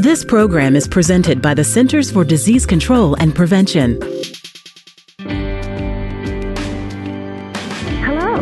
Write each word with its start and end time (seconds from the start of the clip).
This 0.00 0.24
program 0.24 0.76
is 0.76 0.88
presented 0.88 1.42
by 1.42 1.52
the 1.52 1.62
Centers 1.62 2.10
for 2.10 2.24
Disease 2.24 2.64
Control 2.64 3.16
and 3.16 3.34
Prevention. 3.34 4.00
Hello, 8.00 8.40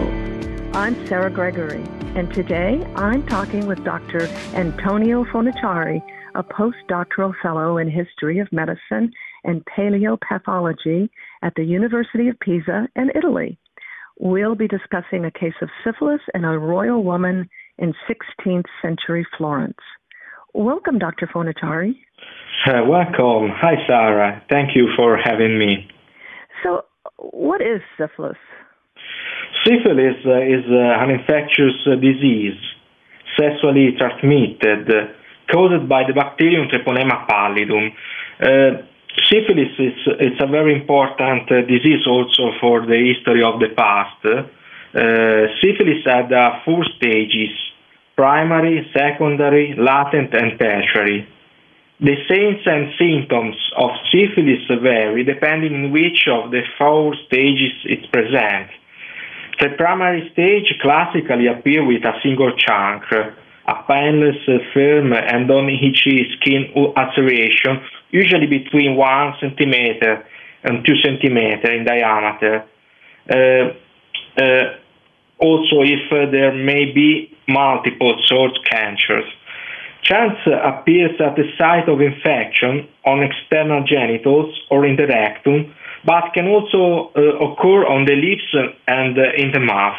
I'm 0.73 0.95
Sarah 1.09 1.33
Gregory, 1.33 1.83
and 2.15 2.33
today 2.33 2.81
I'm 2.95 3.27
talking 3.27 3.67
with 3.67 3.83
Dr. 3.83 4.29
Antonio 4.55 5.25
Fornaciari, 5.25 6.01
a 6.37 6.45
postdoctoral 6.45 7.35
fellow 7.43 7.77
in 7.79 7.91
history 7.91 8.39
of 8.39 8.47
medicine 8.53 9.11
and 9.43 9.65
paleopathology 9.65 11.11
at 11.43 11.57
the 11.57 11.65
University 11.65 12.29
of 12.29 12.39
Pisa 12.39 12.87
in 12.95 13.11
Italy. 13.17 13.59
We'll 14.21 14.55
be 14.55 14.69
discussing 14.69 15.25
a 15.25 15.33
case 15.33 15.59
of 15.61 15.71
syphilis 15.83 16.23
in 16.35 16.45
a 16.45 16.57
royal 16.57 17.03
woman 17.03 17.51
in 17.79 17.95
16th 18.09 18.67
century 18.81 19.27
Florence. 19.37 19.75
Welcome, 20.55 20.99
Dr. 20.99 21.27
Fornaciari. 21.27 21.95
Uh, 22.67 22.85
welcome. 22.87 23.51
Hi, 23.55 23.75
Sarah. 23.87 24.43
Thank 24.51 24.75
you 24.75 24.89
for 24.97 25.17
having 25.17 25.59
me. 25.59 25.89
So, 26.63 26.85
what 27.19 27.61
is 27.61 27.81
syphilis? 27.97 28.37
Syphilis 29.65 30.17
uh, 30.25 30.41
is 30.43 30.65
uh, 30.71 31.05
an 31.05 31.11
infectious 31.11 31.77
uh, 31.87 31.97
disease, 31.97 32.57
sexually 33.39 33.95
transmitted, 33.99 34.89
caused 35.53 35.89
by 35.89 36.05
the 36.07 36.15
bacterium 36.15 36.69
Treponema 36.69 37.29
pallidum. 37.29 37.91
Uh, 38.41 38.83
syphilis 39.27 39.73
is 39.79 39.95
it's 40.21 40.41
a 40.41 40.47
very 40.47 40.75
important 40.75 41.51
uh, 41.53 41.61
disease 41.69 42.07
also 42.07 42.53
for 42.61 42.87
the 42.87 43.15
history 43.15 43.43
of 43.45 43.61
the 43.61 43.69
past. 43.77 44.23
syphilis 45.61 46.03
had 46.07 46.33
four 46.65 46.85
stages 46.97 47.53
primary, 48.19 48.85
secondary, 48.93 49.77
latent, 49.79 50.35
and 50.35 50.59
tertiary. 50.59 51.23
The 52.01 52.17
signs 52.27 52.67
and 52.67 52.91
symptoms 52.99 53.55
of 53.79 53.91
syphilis 54.11 54.67
vary 54.83 55.23
depending 55.23 55.73
on 55.75 55.93
which 55.93 56.27
of 56.27 56.51
the 56.51 56.63
four 56.77 57.15
stages 57.27 57.79
it 57.85 58.11
presents. 58.11 58.75
The 59.61 59.71
primary 59.77 60.29
stage 60.33 60.67
classically 60.83 61.47
appears 61.47 61.87
with 61.87 62.05
a 62.05 62.19
single 62.21 62.53
chunk, 62.59 63.05
a 63.13 63.75
painless, 63.87 64.43
firm, 64.75 65.13
and 65.13 65.47
non-itchy 65.47 66.27
skin 66.41 66.75
ulceration, 66.75 67.83
usually 68.11 68.47
between 68.47 68.97
1 68.97 69.35
centimeter 69.41 70.27
and 70.65 70.85
2 70.85 70.93
centimeter 71.05 71.71
in 71.71 71.85
diameter. 71.85 72.65
Uh, 73.31 74.43
uh, 74.43 74.75
also, 75.39 75.83
if 75.83 76.11
uh, 76.11 76.31
there 76.31 76.53
may 76.53 76.91
be 76.93 77.38
multiple 77.49 78.15
source 78.27 78.57
cancers. 78.71 79.25
Chance 80.03 80.39
appears 80.47 81.21
at 81.21 81.37
the 81.37 81.45
site 81.59 81.89
of 81.89 82.01
infection 82.01 82.89
on 83.05 83.23
external 83.23 83.85
genitals 83.85 84.55
or 84.71 84.87
in 84.87 84.97
the 84.97 85.07
rectum, 85.07 85.75
but 86.05 86.33
can 86.35 86.47
also 86.47 87.11
uh, 87.17 87.21
occur 87.45 87.85
on 87.87 88.05
the 88.05 88.15
lips 88.15 88.49
and 88.87 89.19
uh, 89.19 89.33
in 89.37 89.51
the 89.53 89.61
mouth. 89.61 89.99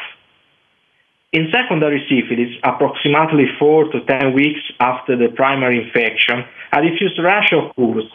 In 1.32 1.52
secondary 1.52 2.02
syphilis, 2.10 2.56
approximately 2.64 3.46
4 3.60 3.92
to 3.92 4.02
10 4.02 4.34
weeks 4.34 4.62
after 4.80 5.16
the 5.16 5.28
primary 5.36 5.86
infection, 5.86 6.44
a 6.74 6.82
diffuse 6.82 7.20
rash 7.22 7.52
occurs, 7.52 8.10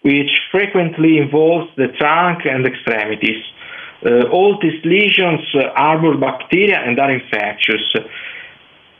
which 0.00 0.30
frequently 0.50 1.18
involves 1.18 1.68
the 1.76 1.88
trunk 1.98 2.46
and 2.46 2.64
extremities. 2.64 3.44
Uh, 4.04 4.30
all 4.30 4.56
these 4.62 4.84
lesions 4.84 5.40
uh, 5.54 5.74
harbor 5.74 6.16
bacteria 6.16 6.78
and 6.78 6.98
are 7.00 7.10
infectious. 7.10 7.82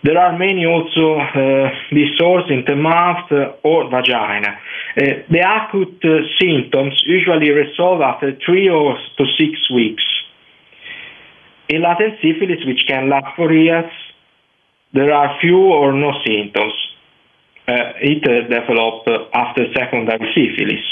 There 0.03 0.19
are 0.19 0.37
many 0.37 0.67
also 0.67 1.19
uh, 1.19 1.71
disorders 1.93 2.51
in 2.51 2.65
the 2.67 2.75
mouth 2.75 3.31
or 3.63 3.91
vagina. 3.91 4.59
Uh, 4.97 5.23
the 5.31 5.39
acute 5.39 6.03
uh, 6.03 6.27
symptoms 6.41 7.01
usually 7.07 7.51
resolve 7.51 8.01
after 8.01 8.37
three 8.45 8.69
or 8.69 8.97
to 9.19 9.25
six 9.39 9.71
weeks. 9.71 10.03
In 11.69 11.83
latent 11.83 12.19
syphilis, 12.23 12.65
which 12.67 12.83
can 12.89 13.09
last 13.09 13.37
for 13.37 13.53
years, 13.53 13.91
there 14.95 15.13
are 15.13 15.39
few 15.41 15.59
or 15.59 15.93
no 15.93 16.13
symptoms. 16.27 16.75
Uh, 17.69 17.93
it 18.01 18.23
develops 18.49 19.07
after 19.33 19.67
secondary 19.75 20.27
syphilis 20.35 20.83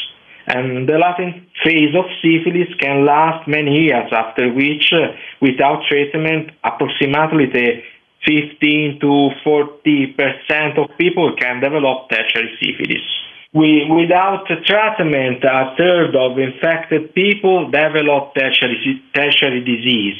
and 0.46 0.88
the 0.88 0.98
latent 0.98 1.42
phase 1.64 1.94
of 1.94 2.06
syphilis 2.22 2.72
can 2.78 3.04
last 3.04 3.48
many 3.48 3.86
years, 3.86 4.06
after 4.12 4.52
which, 4.52 4.92
uh, 4.92 5.10
without 5.40 5.82
treatment, 5.88 6.50
approximately 6.62 7.46
the 7.46 7.82
15 8.26 8.98
to 9.00 9.30
40 9.42 10.06
percent 10.18 10.78
of 10.78 10.90
people 10.98 11.34
can 11.38 11.60
develop 11.60 12.08
tertiary 12.10 12.50
syphilis. 12.62 13.06
We, 13.52 13.88
without 13.90 14.46
treatment, 14.46 15.42
a 15.42 15.74
third 15.78 16.14
of 16.14 16.38
infected 16.38 17.14
people 17.14 17.70
develop 17.70 18.34
tertiary, 18.34 19.02
tertiary 19.14 19.60
disease. 19.64 20.18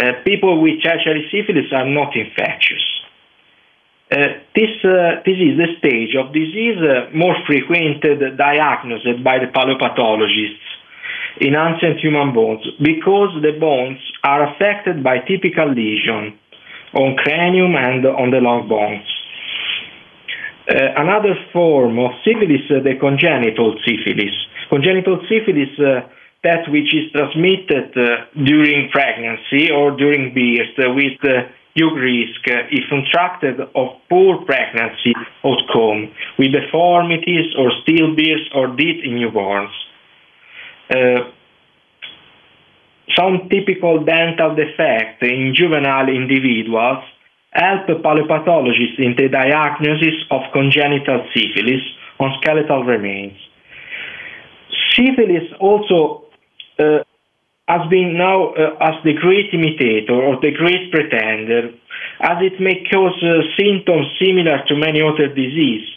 Uh, 0.00 0.22
people 0.24 0.60
with 0.60 0.82
tertiary 0.82 1.28
syphilis 1.32 1.72
are 1.72 1.86
not 1.86 2.16
infectious. 2.16 2.93
Uh, 4.14 4.38
this, 4.54 4.70
uh, 4.84 5.18
this 5.26 5.34
is 5.42 5.58
the 5.58 5.74
stage 5.82 6.14
of 6.14 6.32
disease 6.32 6.78
uh, 6.78 7.10
more 7.16 7.34
frequented 7.48 8.22
diagnosed 8.38 9.24
by 9.24 9.40
the 9.42 9.50
paleopathologists 9.50 10.62
in 11.40 11.56
ancient 11.56 11.98
human 11.98 12.32
bones 12.32 12.62
because 12.78 13.34
the 13.42 13.58
bones 13.58 13.98
are 14.22 14.54
affected 14.54 15.02
by 15.02 15.18
typical 15.18 15.66
lesion 15.66 16.38
on 16.94 17.16
cranium 17.16 17.74
and 17.74 18.06
on 18.06 18.30
the 18.30 18.38
long 18.38 18.68
bones. 18.68 19.02
Uh, 20.70 20.94
another 20.96 21.34
form 21.52 21.98
of 21.98 22.12
syphilis, 22.22 22.62
uh, 22.70 22.78
the 22.86 22.94
congenital 23.00 23.74
syphilis. 23.82 24.34
Congenital 24.70 25.18
syphilis, 25.26 25.74
uh, 25.82 26.06
that 26.44 26.62
which 26.70 26.94
is 26.94 27.10
transmitted 27.10 27.90
during 28.46 28.90
pregnancy 28.90 29.72
or 29.72 29.96
during 29.96 30.30
birth 30.30 30.94
with 30.94 31.18
huge 31.74 31.94
risk 31.94 32.40
if 32.46 32.88
contracted 32.88 33.60
of 33.60 33.88
poor 34.08 34.44
pregnancy 34.44 35.12
outcome 35.44 36.10
with 36.38 36.52
deformities 36.52 37.54
or 37.58 37.70
stillbirths 37.82 38.54
or 38.54 38.68
death 38.68 39.00
in 39.02 39.18
newborns. 39.18 39.74
Uh, 40.90 41.30
some 43.16 43.48
typical 43.48 44.04
dental 44.04 44.54
defects 44.54 45.22
in 45.22 45.54
juvenile 45.54 46.08
individuals 46.08 47.04
help 47.52 47.86
paleopathologists 47.86 48.98
in 48.98 49.14
the 49.16 49.28
diagnosis 49.28 50.14
of 50.30 50.40
congenital 50.52 51.26
syphilis 51.34 51.82
on 52.18 52.34
skeletal 52.40 52.84
remains. 52.84 53.38
Syphilis 54.96 55.52
also 55.60 56.24
uh, 56.78 57.04
has 57.68 57.88
been 57.88 58.16
now 58.16 58.52
uh, 58.52 58.76
as 58.80 58.94
the 59.04 59.14
great 59.14 59.52
imitator 59.52 60.14
or 60.14 60.36
the 60.40 60.52
great 60.52 60.92
pretender, 60.92 61.72
as 62.20 62.36
it 62.44 62.60
may 62.60 62.84
cause 62.92 63.16
uh, 63.24 63.40
symptoms 63.58 64.06
similar 64.20 64.60
to 64.68 64.76
many 64.76 65.00
other 65.00 65.28
diseases. 65.28 65.88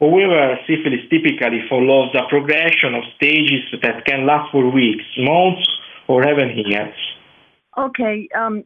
However, 0.00 0.56
syphilis 0.66 1.04
typically 1.10 1.66
follows 1.68 2.14
a 2.14 2.28
progression 2.28 2.94
of 2.94 3.02
stages 3.16 3.66
that 3.82 4.06
can 4.06 4.26
last 4.26 4.50
for 4.52 4.70
weeks, 4.70 5.04
months, 5.18 5.66
or 6.06 6.22
even 6.22 6.56
years. 6.56 6.94
Okay, 7.76 8.28
um, 8.36 8.64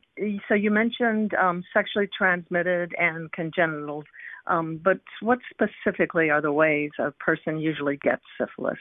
so 0.49 0.55
you 0.55 0.71
mentioned 0.71 1.35
um, 1.35 1.63
sexually 1.75 2.09
transmitted 2.17 2.95
and 2.99 3.31
congenital, 3.33 4.05
um, 4.47 4.81
but 4.83 5.01
what 5.21 5.39
specifically 5.51 6.31
are 6.31 6.41
the 6.41 6.53
ways 6.53 6.91
a 6.99 7.11
person 7.13 7.59
usually 7.59 7.97
gets 7.97 8.23
syphilis? 8.39 8.79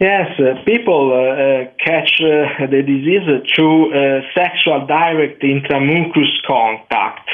Yes, 0.00 0.26
uh, 0.40 0.64
people 0.64 1.12
uh, 1.12 1.16
uh, 1.16 1.70
catch 1.78 2.20
uh, 2.20 2.66
the 2.66 2.82
disease 2.82 3.22
through 3.54 3.94
uh, 3.94 4.22
sexual 4.34 4.86
direct 4.86 5.44
intramucous 5.44 6.34
contact 6.44 7.30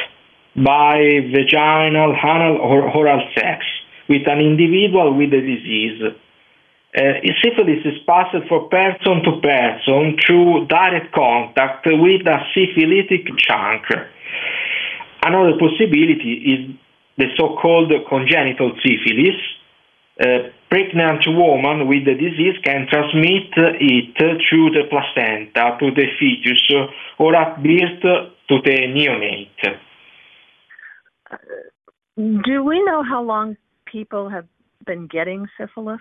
by 0.54 1.24
vaginal, 1.32 2.14
anal, 2.22 2.58
or 2.60 2.82
oral 2.92 3.22
sex 3.34 3.64
with 4.10 4.28
an 4.28 4.40
individual 4.40 5.16
with 5.16 5.30
the 5.30 5.40
disease. 5.40 6.02
Uh, 6.04 7.00
syphilis 7.42 7.80
is 7.86 7.98
passed 8.06 8.36
from 8.46 8.68
person 8.68 9.22
to 9.24 9.40
person 9.40 10.18
through 10.26 10.66
direct 10.66 11.14
contact 11.14 11.86
with 11.86 12.26
a 12.26 12.38
syphilitic 12.52 13.24
chunk. 13.38 13.86
Another 15.22 15.56
possibility 15.56 16.34
is 16.44 16.76
the 17.16 17.26
so-called 17.38 17.90
congenital 18.06 18.72
syphilis, 18.84 19.40
a 20.20 20.52
pregnant 20.68 21.24
woman 21.26 21.88
with 21.88 22.04
the 22.04 22.14
disease 22.14 22.56
can 22.62 22.86
transmit 22.90 23.52
it 23.56 24.16
through 24.48 24.70
the 24.70 24.84
placenta 24.90 25.76
to 25.80 25.90
the 25.90 26.06
fetus 26.18 26.62
or 27.18 27.34
at 27.34 27.62
birth 27.62 28.02
to 28.48 28.58
the 28.64 28.78
neonate. 28.94 29.78
Do 32.16 32.64
we 32.64 32.82
know 32.84 33.02
how 33.02 33.22
long 33.22 33.56
people 33.86 34.28
have 34.28 34.46
been 34.84 35.06
getting 35.06 35.46
syphilis? 35.58 36.00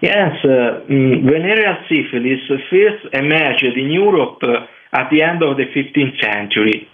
Yes, 0.00 0.32
uh, 0.44 0.84
mm, 0.88 1.24
venereal 1.24 1.76
syphilis 1.88 2.40
first 2.70 3.14
emerged 3.14 3.76
in 3.76 3.90
Europe 3.90 4.38
uh, 4.42 4.66
at 4.92 5.10
the 5.10 5.22
end 5.22 5.42
of 5.42 5.56
the 5.56 5.64
15th 5.64 6.20
century 6.22 6.88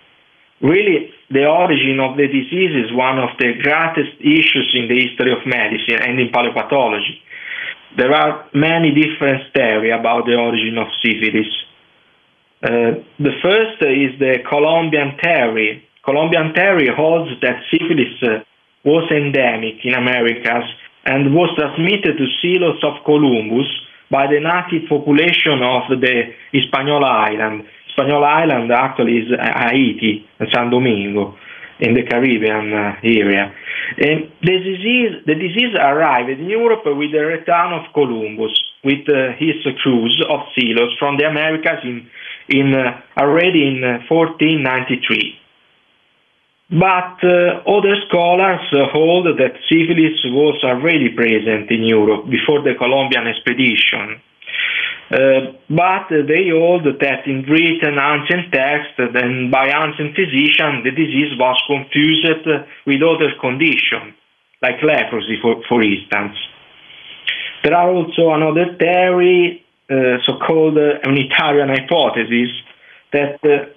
really 0.63 1.11
the 1.31 1.45
origin 1.45 1.99
of 2.01 2.17
the 2.17 2.27
disease 2.27 2.73
is 2.85 2.93
one 2.95 3.19
of 3.19 3.31
the 3.39 3.53
greatest 3.61 4.15
issues 4.21 4.71
in 4.75 4.89
the 4.89 4.99
history 5.03 5.33
of 5.33 5.45
medicine 5.45 6.01
and 6.01 6.21
in 6.21 6.29
paleopathology. 6.29 7.19
There 7.97 8.15
are 8.15 8.49
many 8.55 8.95
different 8.95 9.53
theories 9.55 9.93
about 9.99 10.25
the 10.25 10.37
origin 10.37 10.79
of 10.79 10.89
syphilis. 11.03 11.51
Uh, 12.63 13.03
the 13.19 13.35
first 13.43 13.83
is 13.83 14.19
the 14.19 14.39
Columbian 14.49 15.19
theory. 15.21 15.85
Columbian 16.05 16.55
theory 16.55 16.89
holds 16.95 17.31
that 17.43 17.61
syphilis 17.71 18.15
uh, 18.23 18.45
was 18.85 19.11
endemic 19.11 19.85
in 19.85 19.95
Americas 19.95 20.65
and 21.05 21.35
was 21.35 21.51
transmitted 21.59 22.17
to 22.17 22.27
Sealos 22.41 22.83
of 22.85 23.05
Columbus 23.05 23.67
by 24.11 24.27
the 24.27 24.39
native 24.39 24.89
population 24.89 25.63
of 25.63 25.89
the 26.01 26.35
Hispaniola 26.53 27.33
Island. 27.33 27.65
Hispaniola 27.93 28.27
Island 28.27 28.73
actually 28.73 29.19
is 29.19 29.29
Haiti 29.39 30.27
San 30.53 30.71
Domingo 30.71 31.37
in 31.81 31.95
the 31.95 32.03
Caribbean 32.09 32.73
uh, 32.73 32.97
area. 33.03 33.53
And 33.99 34.33
the 34.41 34.57
disease, 34.59 35.23
the 35.27 35.35
disease 35.35 35.75
arrived 35.77 36.31
in 36.31 36.49
Europe 36.49 36.83
with 36.87 37.13
the 37.13 37.25
return 37.27 37.73
of 37.73 37.93
Columbus, 37.93 38.57
with 38.85 39.05
uh, 39.09 39.37
his 39.37 39.61
cruise 39.83 40.25
of 40.31 40.41
sailors 40.57 40.95
from 40.99 41.19
the 41.19 41.25
Americas 41.25 41.85
in, 41.85 42.09
in 42.49 42.75
uh, 42.75 43.01
already 43.21 43.69
in 43.69 43.83
1493. 44.09 45.39
But 46.71 47.21
uh, 47.21 47.61
other 47.69 47.97
scholars 48.09 48.65
uh, 48.73 48.89
hold 48.89 49.27
that 49.27 49.53
syphilis 49.69 50.17
was 50.33 50.63
already 50.65 51.11
present 51.11 51.71
in 51.71 51.85
Europe 51.85 52.31
before 52.31 52.63
the 52.63 52.73
Columbian 52.79 53.27
expedition. 53.27 54.23
Uh, 55.13 55.53
but 55.69 56.09
they 56.09 56.49
hold 56.49 56.87
that 56.87 57.27
in 57.27 57.43
written 57.45 57.99
ancient 58.01 58.51
texts 58.51 58.97
and 58.97 59.51
by 59.51 59.69
ancient 59.69 60.17
physicians 60.17 60.85
the 60.85 60.91
disease 60.91 61.37
was 61.39 61.61
confused 61.69 62.49
with 62.87 63.03
other 63.03 63.33
conditions, 63.39 64.17
like 64.63 64.83
leprosy, 64.83 65.37
for, 65.43 65.61
for 65.69 65.83
instance. 65.83 66.33
There 67.63 67.77
are 67.77 67.91
also 67.91 68.33
another 68.33 68.75
theory, 68.81 69.63
uh, 69.91 70.17
so-called 70.25 70.79
uh, 70.79 71.05
unitarian 71.05 71.69
hypothesis, 71.69 72.49
that 73.13 73.37
uh, 73.45 73.69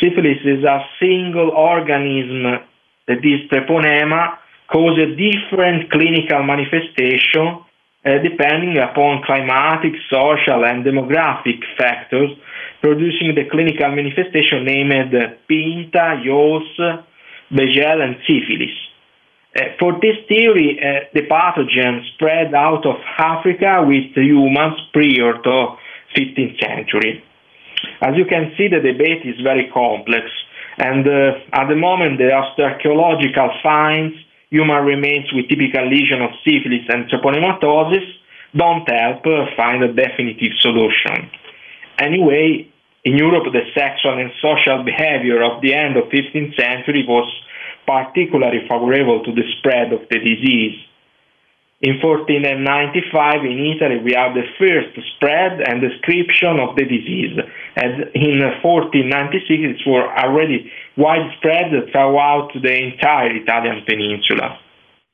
syphilis 0.00 0.42
is 0.44 0.64
a 0.64 0.84
single 0.98 1.50
organism 1.50 2.58
that 3.06 3.22
is 3.22 3.48
treponema 3.50 4.36
cause 4.66 4.98
a 4.98 5.14
different 5.14 5.92
clinical 5.92 6.42
manifestation 6.42 7.62
depending 8.04 8.78
upon 8.78 9.22
climatic, 9.24 9.92
social, 10.10 10.64
and 10.64 10.84
demographic 10.84 11.62
factors, 11.78 12.30
producing 12.80 13.34
the 13.34 13.48
clinical 13.50 13.88
manifestation 13.94 14.64
named 14.64 15.14
Pinta, 15.46 16.20
Yaws, 16.24 16.66
Bejel, 17.52 18.02
and 18.02 18.16
syphilis. 18.26 18.74
Uh, 19.54 19.60
for 19.78 19.92
this 20.00 20.16
theory, 20.28 20.80
uh, 20.80 21.04
the 21.12 21.22
pathogen 21.28 22.00
spread 22.14 22.54
out 22.54 22.86
of 22.86 22.96
Africa 23.18 23.84
with 23.86 24.16
humans 24.16 24.80
prior 24.92 25.34
to 25.44 25.76
15th 26.16 26.58
century. 26.58 27.22
As 28.00 28.16
you 28.16 28.24
can 28.24 28.52
see, 28.56 28.68
the 28.68 28.80
debate 28.80 29.26
is 29.26 29.38
very 29.42 29.70
complex, 29.72 30.24
and 30.78 31.06
uh, 31.06 31.38
at 31.52 31.68
the 31.68 31.76
moment 31.76 32.18
there 32.18 32.34
are 32.34 32.48
archaeological 32.58 33.50
finds, 33.62 34.16
human 34.52 34.84
remains 34.84 35.32
with 35.32 35.48
typical 35.48 35.88
lesion 35.88 36.20
of 36.20 36.30
syphilis 36.44 36.84
and 36.92 37.08
treponematosis 37.08 38.04
don't 38.54 38.84
help 38.86 39.24
find 39.56 39.82
a 39.82 39.92
definitive 39.92 40.52
solution. 40.60 41.30
Anyway, 41.98 42.68
in 43.02 43.16
Europe, 43.16 43.44
the 43.50 43.64
sexual 43.74 44.20
and 44.20 44.30
social 44.44 44.84
behavior 44.84 45.42
of 45.42 45.62
the 45.62 45.72
end 45.72 45.96
of 45.96 46.04
15th 46.12 46.54
century 46.54 47.02
was 47.08 47.26
particularly 47.86 48.60
favorable 48.68 49.24
to 49.24 49.32
the 49.32 49.42
spread 49.56 49.90
of 49.92 50.00
the 50.10 50.18
disease. 50.18 50.76
In 51.82 51.98
1495 51.98 53.42
in 53.42 53.58
Italy 53.74 53.98
we 53.98 54.14
have 54.14 54.38
the 54.38 54.46
first 54.54 54.94
spread 55.16 55.58
and 55.66 55.82
description 55.82 56.62
of 56.62 56.76
the 56.78 56.86
disease, 56.86 57.34
and 57.74 58.06
in 58.14 58.38
1496 58.62 59.42
it 59.50 59.82
was 59.82 60.06
already 60.14 60.70
widespread 60.96 61.74
throughout 61.90 62.54
the 62.54 62.70
entire 62.70 63.34
Italian 63.34 63.82
peninsula. 63.82 64.62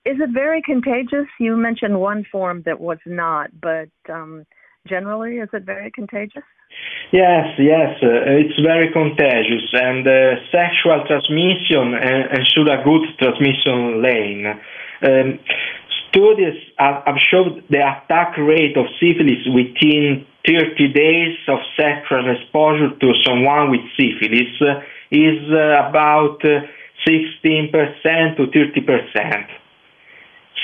Is 0.04 0.20
it 0.20 0.30
very 0.32 0.60
contagious? 0.60 1.26
You 1.40 1.56
mentioned 1.56 1.98
one 2.00 2.24
form 2.30 2.62
that 2.66 2.80
was 2.80 2.98
not, 3.06 3.48
but 3.60 3.88
um, 4.12 4.44
generally, 4.86 5.36
is 5.36 5.48
it 5.52 5.64
very 5.64 5.90
contagious? 5.90 6.44
Yes, 7.12 7.46
yes, 7.58 7.96
uh, 8.02 8.28
it's 8.28 8.60
very 8.60 8.92
contagious, 8.92 9.64
and 9.72 10.06
uh, 10.06 10.36
sexual 10.52 11.00
transmission 11.08 11.96
uh, 11.96 12.28
ensure 12.36 12.68
a 12.68 12.84
good 12.84 13.08
transmission 13.18 14.02
lane. 14.02 14.46
Um, 15.00 15.38
studies 16.10 16.58
have 16.78 17.18
shown 17.30 17.62
the 17.70 17.78
attack 17.78 18.36
rate 18.38 18.76
of 18.76 18.86
syphilis 19.00 19.46
within 19.46 20.26
30 20.46 20.92
days 20.92 21.36
of 21.48 21.58
sexual 21.76 22.24
exposure 22.30 22.90
to 22.98 23.12
someone 23.24 23.70
with 23.70 23.80
syphilis 23.96 24.54
is 25.10 25.40
uh, 25.52 25.88
about 25.88 26.40
16% 27.06 27.74
uh, 27.74 28.36
to 28.36 28.46
30%. 28.46 29.46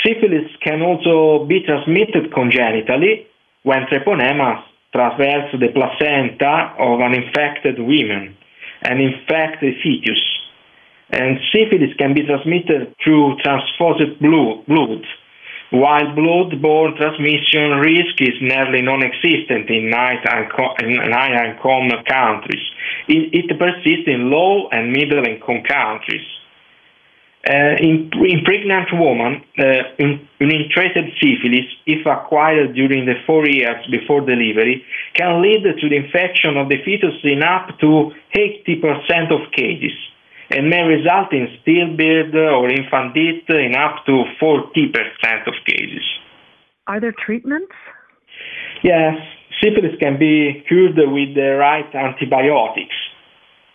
Syphilis 0.05 0.51
can 0.63 0.83
also 0.83 1.47
be 1.47 1.61
transmitted 1.65 2.33
congenitally 2.33 3.27
when 3.63 3.87
treponema 3.87 4.63
traverse 4.93 5.51
the 5.59 5.69
placenta 5.73 6.75
of 6.79 7.01
an 7.01 7.15
infected 7.15 7.79
woman 7.79 8.37
and 8.83 9.01
infect 9.01 9.61
the 9.61 9.73
fetus. 9.83 10.23
And 11.11 11.39
syphilis 11.53 11.95
can 11.99 12.15
be 12.15 12.25
transmitted 12.25 12.95
through 13.03 13.37
transfused 13.43 14.21
blood 14.21 15.05
while 15.71 16.15
blood-borne 16.15 16.97
transmission 16.97 17.79
risk 17.81 18.21
is 18.21 18.37
nearly 18.41 18.83
non-existent 18.83 19.69
in 19.71 19.91
high 19.93 21.51
income 21.51 21.91
countries. 22.07 22.63
It, 23.09 23.59
persists 23.59 24.07
in 24.07 24.31
low 24.31 24.69
and 24.69 24.93
middle-income 24.93 25.63
countries. 25.69 26.27
Uh, 27.47 27.77
in, 27.79 28.11
in, 28.25 28.43
pregnant 28.43 28.89
women, 28.93 29.45
uh, 29.59 29.85
syphilis, 31.21 31.69
if 31.85 32.07
acquired 32.07 32.75
during 32.75 33.05
the 33.05 33.21
four 33.27 33.47
years 33.47 33.85
before 33.91 34.23
delivery, 34.23 34.83
can 35.13 35.43
lead 35.43 35.63
to 35.63 35.89
the 35.89 35.97
infection 35.97 36.57
of 36.57 36.71
the 36.71 36.83
fetus 36.85 37.15
in 37.23 37.43
up 37.43 37.79
to 37.81 38.13
80% 38.35 39.31
of 39.31 39.53
cases 39.53 39.93
and 40.51 40.69
may 40.69 40.83
result 40.83 41.33
in 41.33 41.49
stillbirth 41.63 42.35
or 42.35 42.69
infant 42.69 43.15
death 43.15 43.57
in 43.57 43.75
up 43.75 44.05
to 44.07 44.25
40% 44.41 45.47
of 45.47 45.55
cases. 45.67 46.05
Are 46.87 47.01
there 47.01 47.13
treatments? 47.13 47.73
Yes, 48.83 49.17
syphilis 49.63 49.97
can 49.99 50.19
be 50.19 50.63
cured 50.69 50.97
with 50.97 51.35
the 51.35 51.57
right 51.57 51.89
antibiotics, 51.95 52.95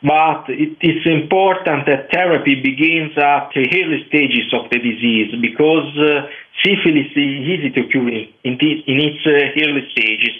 but 0.03 0.45
it 0.47 0.77
is 0.81 1.01
important 1.05 1.87
that 1.87 2.13
therapy 2.13 2.61
begins 2.61 3.17
at 3.17 3.49
the 3.55 3.65
early 3.65 4.05
stages 4.07 4.53
of 4.53 4.69
the 4.69 4.77
disease 4.77 5.33
because 5.41 5.89
uh, 5.97 6.29
syphilis 6.63 7.09
is 7.17 7.33
easy 7.49 7.69
to 7.73 7.89
cure 7.89 8.07
in, 8.07 8.29
in, 8.45 8.97
its 9.01 9.25
uh, 9.25 9.65
early 9.65 9.89
stages. 9.91 10.35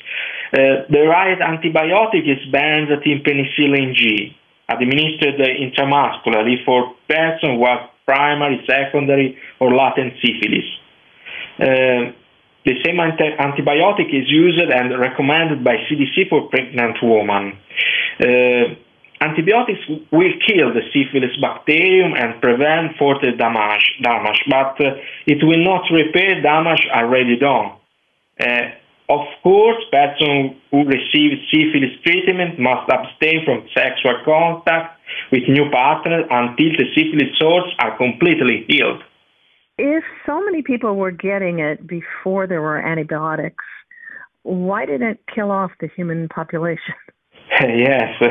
Uh, 0.54 0.86
the 0.90 1.06
right 1.10 1.40
antibiotic 1.40 2.30
is 2.30 2.46
benzathine 2.54 3.26
penicillin 3.26 3.96
G 3.96 4.36
administered 4.70 5.36
intramuscularly 5.40 6.64
for 6.66 6.94
persons 7.08 7.58
who 7.58 7.66
have 7.66 7.90
primary, 8.06 8.64
secondary, 8.68 9.38
or 9.60 9.74
latent 9.74 10.14
syphilis. 10.22 10.66
Uh, 11.60 12.14
the 12.66 12.76
same 12.86 13.00
anti- 13.00 13.36
antibiotic 13.38 14.10
is 14.14 14.30
used 14.30 14.60
and 14.60 15.00
recommended 15.00 15.64
by 15.64 15.76
CDC 15.88 16.30
for 16.30 16.50
pregnant 16.50 16.98
women. 17.02 17.58
Uh, 18.20 18.76
antibiotics 19.22 19.80
will 20.12 20.34
kill 20.48 20.74
the 20.74 20.82
syphilis 20.94 21.36
bacterium 21.42 22.14
and 22.16 22.42
prevent 22.42 22.98
further 22.98 23.36
damage, 23.36 23.86
damage 24.02 24.42
but 24.50 24.80
uh, 24.82 24.96
it 25.26 25.44
will 25.44 25.64
not 25.64 25.84
repair 25.92 26.42
damage 26.42 26.86
already 26.94 27.38
done. 27.38 27.72
Of 29.10 29.26
course, 29.42 29.84
persons 29.92 30.56
who 30.70 30.86
receive 30.86 31.40
syphilis 31.52 31.98
treatment 32.04 32.60
must 32.60 32.90
abstain 32.92 33.44
from 33.44 33.68
sexual 33.76 34.22
contact 34.24 35.00
with 35.32 35.44
new 35.48 35.70
partners 35.72 36.26
until 36.30 36.72
the 36.78 36.86
syphilis 36.94 37.36
sores 37.40 37.74
are 37.80 37.98
completely 37.98 38.66
healed. 38.68 39.02
If 39.80 40.04
so 40.26 40.44
many 40.46 40.62
people 40.62 40.96
were 40.96 41.12
getting 41.12 41.60
it 41.60 41.88
before 41.88 42.46
there 42.46 42.62
were 42.62 42.78
antibiotics, 42.78 43.66
why 44.44 44.86
didn't 44.86 45.08
it 45.08 45.20
kill 45.34 45.50
off 45.52 45.72
the 45.80 45.90
human 45.96 46.28
population? 46.30 46.94
yes. 47.62 48.14
uh, 48.22 48.28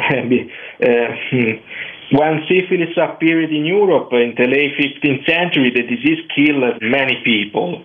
when 2.12 2.40
syphilis 2.48 2.96
appeared 2.96 3.50
in 3.50 3.66
Europe 3.66 4.10
in 4.12 4.34
the 4.38 4.46
late 4.46 4.72
15th 4.78 5.26
century, 5.26 5.70
the 5.74 5.82
disease 5.82 6.24
killed 6.34 6.80
many 6.80 7.20
people 7.24 7.84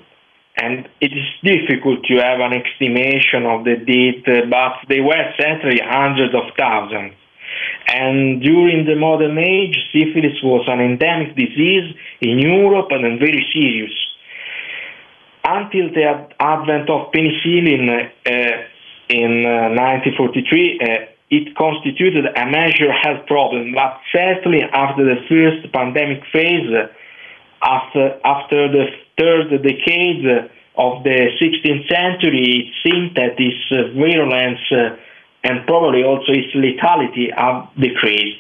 and 0.57 0.88
it 1.01 1.12
is 1.12 1.27
difficult 1.43 2.03
to 2.05 2.15
have 2.22 2.39
an 2.39 2.53
estimation 2.53 3.45
of 3.45 3.65
the 3.65 3.75
death, 3.81 4.50
but 4.50 4.88
they 4.88 5.01
were 5.01 5.33
certainly 5.39 5.81
hundreds 5.83 6.33
of 6.36 6.43
thousands. 6.57 7.13
And 7.88 8.41
during 8.41 8.86
the 8.86 8.95
modern 8.95 9.38
age, 9.38 9.77
syphilis 9.91 10.38
was 10.43 10.65
an 10.67 10.79
endemic 10.79 11.36
disease 11.36 11.95
in 12.22 12.39
Europe 12.39 12.88
and 12.91 13.19
very 13.19 13.45
serious. 13.53 13.93
Until 15.45 15.91
the 15.91 16.27
advent 16.39 16.89
of 16.89 17.12
penicillin 17.12 17.89
uh, 17.89 18.31
in 19.10 19.45
uh, 19.45 19.75
1943, 19.75 20.79
uh, 20.79 21.13
it 21.29 21.55
constituted 21.57 22.25
a 22.25 22.45
major 22.45 22.91
health 22.93 23.25
problem, 23.27 23.74
but 23.74 24.00
certainly 24.12 24.62
after 24.62 25.03
the 25.03 25.19
first 25.27 25.74
pandemic 25.74 26.24
phase, 26.31 26.69
after, 27.62 28.19
after 28.24 28.72
the 28.72 28.86
third 29.17 29.50
decade 29.62 30.25
of 30.75 31.03
the 31.03 31.29
16th 31.41 31.88
century, 31.88 32.65
it 32.65 32.74
seemed 32.84 33.15
that 33.15 33.36
its 33.38 33.93
virulence 33.96 35.00
and 35.43 35.65
probably 35.67 36.03
also 36.03 36.32
its 36.32 36.55
lethality 36.55 37.34
have 37.36 37.70
decreased. 37.79 38.39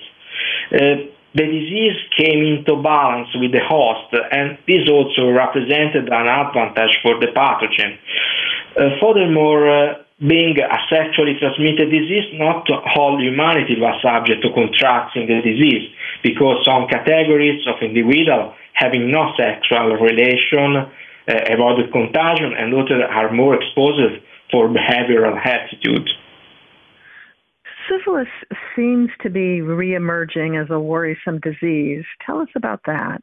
Uh, 0.73 1.11
the 1.35 1.45
disease 1.45 1.97
came 2.15 2.45
into 2.45 2.81
balance 2.81 3.27
with 3.35 3.51
the 3.51 3.59
host, 3.59 4.13
and 4.31 4.57
this 4.67 4.87
also 4.89 5.29
represented 5.29 6.07
an 6.09 6.27
advantage 6.27 6.97
for 7.01 7.19
the 7.19 7.27
pathogen. 7.27 7.97
Uh, 8.77 8.97
furthermore, 9.01 9.69
uh, 9.69 10.02
being 10.27 10.55
a 10.59 10.79
sexually 10.89 11.35
transmitted 11.39 11.91
disease, 11.91 12.31
not 12.33 12.67
all 12.95 13.19
humanity 13.19 13.75
was 13.79 13.99
subject 14.01 14.41
to 14.43 14.49
contracting 14.53 15.27
the 15.27 15.41
disease, 15.43 15.91
because 16.23 16.63
some 16.63 16.87
categories 16.87 17.61
of 17.67 17.75
individuals 17.81 18.55
having 18.73 19.11
no 19.11 19.33
sexual 19.37 19.95
relation 19.99 20.75
uh, 20.75 21.53
avoided 21.53 21.91
contagion, 21.91 22.53
and 22.57 22.73
others 22.73 23.03
are 23.09 23.31
more 23.31 23.55
exposed 23.55 24.19
for 24.51 24.67
behavioral 24.69 25.35
attitude. 25.45 26.09
Syphilis 27.89 28.27
seems 28.75 29.09
to 29.21 29.29
be 29.29 29.59
reemerging 29.59 30.61
as 30.61 30.69
a 30.69 30.79
worrisome 30.79 31.39
disease. 31.39 32.05
Tell 32.25 32.39
us 32.39 32.49
about 32.55 32.81
that. 32.85 33.21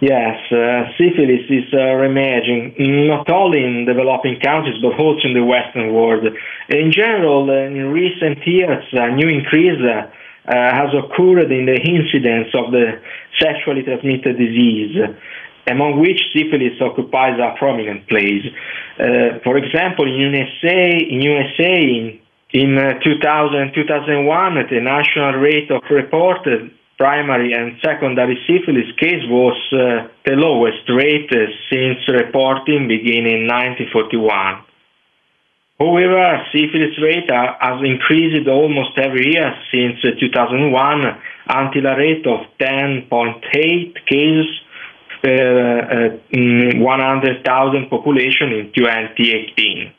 Yes, 0.00 0.40
uh, 0.50 0.88
syphilis 0.96 1.44
is 1.50 1.68
uh, 1.74 1.92
reemerging 2.00 2.72
not 3.06 3.28
only 3.28 3.62
in 3.62 3.84
developing 3.84 4.40
countries 4.40 4.80
but 4.80 4.98
also 4.98 5.28
in 5.28 5.34
the 5.34 5.44
Western 5.44 5.92
world. 5.92 6.24
In 6.70 6.90
general, 6.90 7.44
uh, 7.50 7.68
in 7.68 7.92
recent 7.92 8.38
years, 8.46 8.82
a 8.92 9.12
new 9.12 9.28
increase 9.28 9.76
uh, 9.76 10.08
has 10.48 10.88
occurred 10.96 11.52
in 11.52 11.66
the 11.66 11.76
incidence 11.76 12.48
of 12.54 12.72
the 12.72 12.96
sexually 13.38 13.82
transmitted 13.82 14.38
disease, 14.38 14.96
among 15.68 16.00
which 16.00 16.20
syphilis 16.32 16.80
occupies 16.80 17.38
a 17.38 17.52
prominent 17.58 18.08
place. 18.08 18.46
Uh, 18.98 19.36
for 19.44 19.58
example, 19.58 20.08
in 20.08 20.16
USA, 20.32 20.96
in 20.96 21.20
USA, 21.20 21.76
in 21.76 22.20
in 22.52 22.76
uh, 22.76 22.98
2000 23.04 23.72
2001, 23.74 24.54
the 24.70 24.80
national 24.80 25.34
rate 25.34 25.70
of 25.70 25.82
reported 25.90 26.72
primary 27.00 27.54
and 27.54 27.80
secondary 27.82 28.36
syphilis 28.46 28.92
case 29.00 29.24
was 29.24 29.56
uh, 29.72 30.06
the 30.26 30.36
lowest 30.36 30.84
rate 30.92 31.32
uh, 31.32 31.48
since 31.72 31.96
reporting 32.12 32.88
began 32.88 33.24
in 33.24 33.48
1941. 33.48 34.60
However, 35.80 36.44
syphilis 36.52 36.92
rate 37.00 37.30
has 37.32 37.80
increased 37.80 38.46
almost 38.46 38.98
every 38.98 39.32
year 39.32 39.48
since 39.72 39.96
2001 40.20 40.76
until 41.48 41.86
a 41.86 41.96
rate 41.96 42.26
of 42.26 42.44
10.8 42.60 43.08
cases 44.04 44.60
per 45.24 46.12
uh, 46.12 46.20
100,000 46.36 47.88
population 47.88 48.52
in 48.52 48.72
2018. 48.76 49.92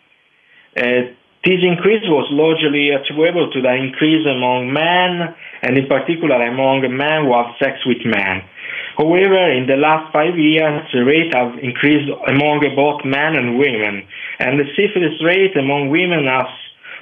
This 1.41 1.57
increase 1.65 2.05
was 2.05 2.29
largely 2.29 2.93
attributable 2.93 3.49
to 3.49 3.61
the 3.65 3.73
increase 3.73 4.21
among 4.29 4.69
men, 4.69 5.33
and 5.65 5.73
in 5.73 5.89
particular 5.89 6.37
among 6.37 6.85
men 6.85 7.25
who 7.25 7.33
have 7.33 7.57
sex 7.57 7.81
with 7.81 8.05
men. 8.05 8.45
However, 8.93 9.49
in 9.49 9.65
the 9.65 9.73
last 9.81 10.13
five 10.13 10.37
years, 10.37 10.85
the 10.93 11.01
rate 11.01 11.33
has 11.33 11.57
increased 11.65 12.13
among 12.29 12.61
both 12.77 13.01
men 13.09 13.33
and 13.33 13.57
women, 13.57 14.05
and 14.37 14.61
the 14.61 14.69
syphilis 14.77 15.17
rate 15.25 15.57
among 15.57 15.89
women 15.89 16.29
has, 16.29 16.45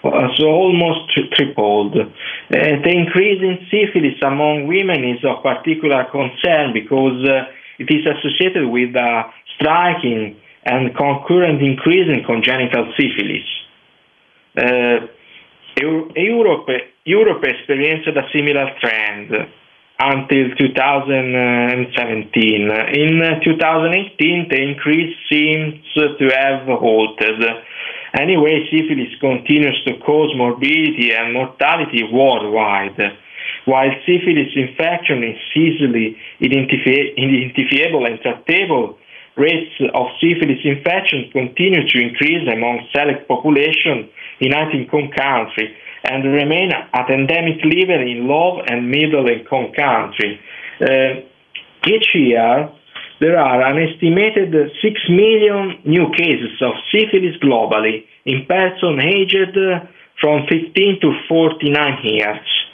has 0.07 0.39
almost 0.39 1.11
tripled. 1.35 1.99
Uh, 1.99 2.07
the 2.47 2.93
increase 2.95 3.43
in 3.43 3.59
syphilis 3.67 4.23
among 4.23 4.71
women 4.71 5.03
is 5.03 5.19
of 5.27 5.43
particular 5.43 6.07
concern 6.15 6.71
because 6.71 7.19
uh, 7.27 7.51
it 7.75 7.91
is 7.91 8.07
associated 8.07 8.71
with 8.71 8.95
a 8.95 9.27
striking 9.59 10.39
and 10.63 10.95
concurrent 10.95 11.59
increase 11.59 12.07
in 12.07 12.23
congenital 12.23 12.87
syphilis. 12.95 13.58
Uh, 14.59 15.07
Europe, 15.79 16.67
Europe 17.05 17.43
experienced 17.43 18.09
a 18.09 18.27
similar 18.33 18.69
trend 18.81 19.31
until 20.01 20.49
2017. 20.57 22.71
In 22.93 23.21
2018, 23.43 24.47
the 24.49 24.61
increase 24.61 25.15
seems 25.29 25.75
to 25.95 26.29
have 26.35 26.67
halted. 26.67 27.43
Anyway, 28.19 28.67
syphilis 28.71 29.13
continues 29.19 29.79
to 29.85 29.97
cause 29.99 30.33
morbidity 30.35 31.13
and 31.13 31.33
mortality 31.33 32.03
worldwide. 32.11 32.99
While 33.65 33.91
syphilis 34.05 34.51
infection 34.55 35.23
is 35.23 35.37
easily 35.55 36.17
identifi- 36.41 37.13
identifiable 37.17 38.05
and 38.05 38.19
treatable, 38.19 38.95
rates 39.39 39.71
of 39.95 40.07
syphilis 40.19 40.59
infection 40.63 41.31
continue 41.31 41.87
to 41.87 41.97
increase 41.97 42.43
among 42.51 42.85
select 42.93 43.27
population 43.27 44.09
in 44.39 44.51
high-income 44.51 45.09
countries 45.15 45.71
and 46.03 46.23
remain 46.23 46.71
at 46.71 47.09
endemic 47.09 47.63
level 47.63 48.01
in 48.03 48.27
low 48.27 48.61
and 48.67 48.91
middle-income 48.91 49.71
countries. 49.75 50.37
Uh, 50.81 51.23
each 51.87 52.13
year, 52.13 52.69
there 53.19 53.37
are 53.37 53.61
an 53.63 53.77
estimated 53.83 54.53
6 54.53 54.99
million 55.09 55.79
new 55.85 56.11
cases 56.15 56.55
of 56.61 56.73
syphilis 56.91 57.35
globally 57.43 58.05
in 58.25 58.45
persons 58.45 59.01
aged 59.03 59.57
from 60.21 60.47
15 60.47 60.99
to 61.01 61.13
49 61.27 61.99
years. 62.03 62.68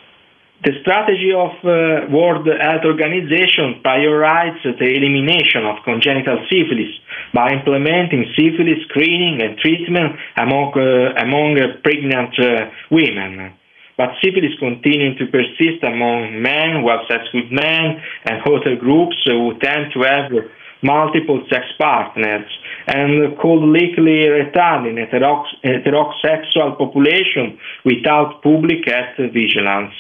The 0.66 0.82
strategy 0.82 1.30
of 1.30 1.54
uh, 1.62 2.10
World 2.10 2.50
Health 2.50 2.86
Organization 2.90 3.86
prioritizes 3.86 4.74
the 4.82 4.90
elimination 4.98 5.62
of 5.62 5.86
congenital 5.86 6.42
syphilis 6.50 6.90
by 7.36 7.54
implementing 7.54 8.26
syphilis 8.34 8.82
screening 8.90 9.46
and 9.46 9.60
treatment 9.60 10.18
among, 10.36 10.74
uh, 10.74 11.22
among 11.22 11.62
uh, 11.62 11.78
pregnant 11.86 12.34
uh, 12.42 12.74
women. 12.90 13.54
But 13.96 14.18
syphilis 14.26 14.58
continues 14.58 15.20
to 15.20 15.30
persist 15.30 15.86
among 15.86 16.42
men 16.42 16.82
who 16.82 16.90
have 16.90 17.06
sex 17.08 17.30
with 17.32 17.54
men 17.54 18.02
and 18.26 18.42
other 18.50 18.76
groups 18.76 19.22
who 19.24 19.54
tend 19.62 19.94
to 19.94 20.02
have 20.02 20.34
multiple 20.82 21.46
sex 21.48 21.66
partners 21.78 22.50
and 22.88 23.38
could 23.38 23.62
likely 23.70 24.26
return 24.34 24.90
in 24.90 24.98
heterosexual 24.98 26.74
population 26.76 27.60
without 27.86 28.42
public 28.42 28.82
health 28.90 29.30
vigilance. 29.32 29.94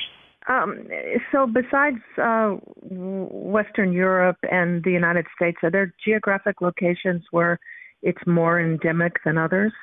Um, 0.47 0.87
so, 1.31 1.47
besides 1.47 1.97
uh, 2.21 2.57
Western 2.81 3.91
Europe 3.93 4.37
and 4.51 4.83
the 4.83 4.91
United 4.91 5.25
States, 5.35 5.57
are 5.63 5.71
there 5.71 5.93
geographic 6.03 6.61
locations 6.61 7.23
where 7.31 7.59
it's 8.03 8.21
more 8.27 8.59
endemic 8.59 9.13
than 9.25 9.37
others? 9.37 9.73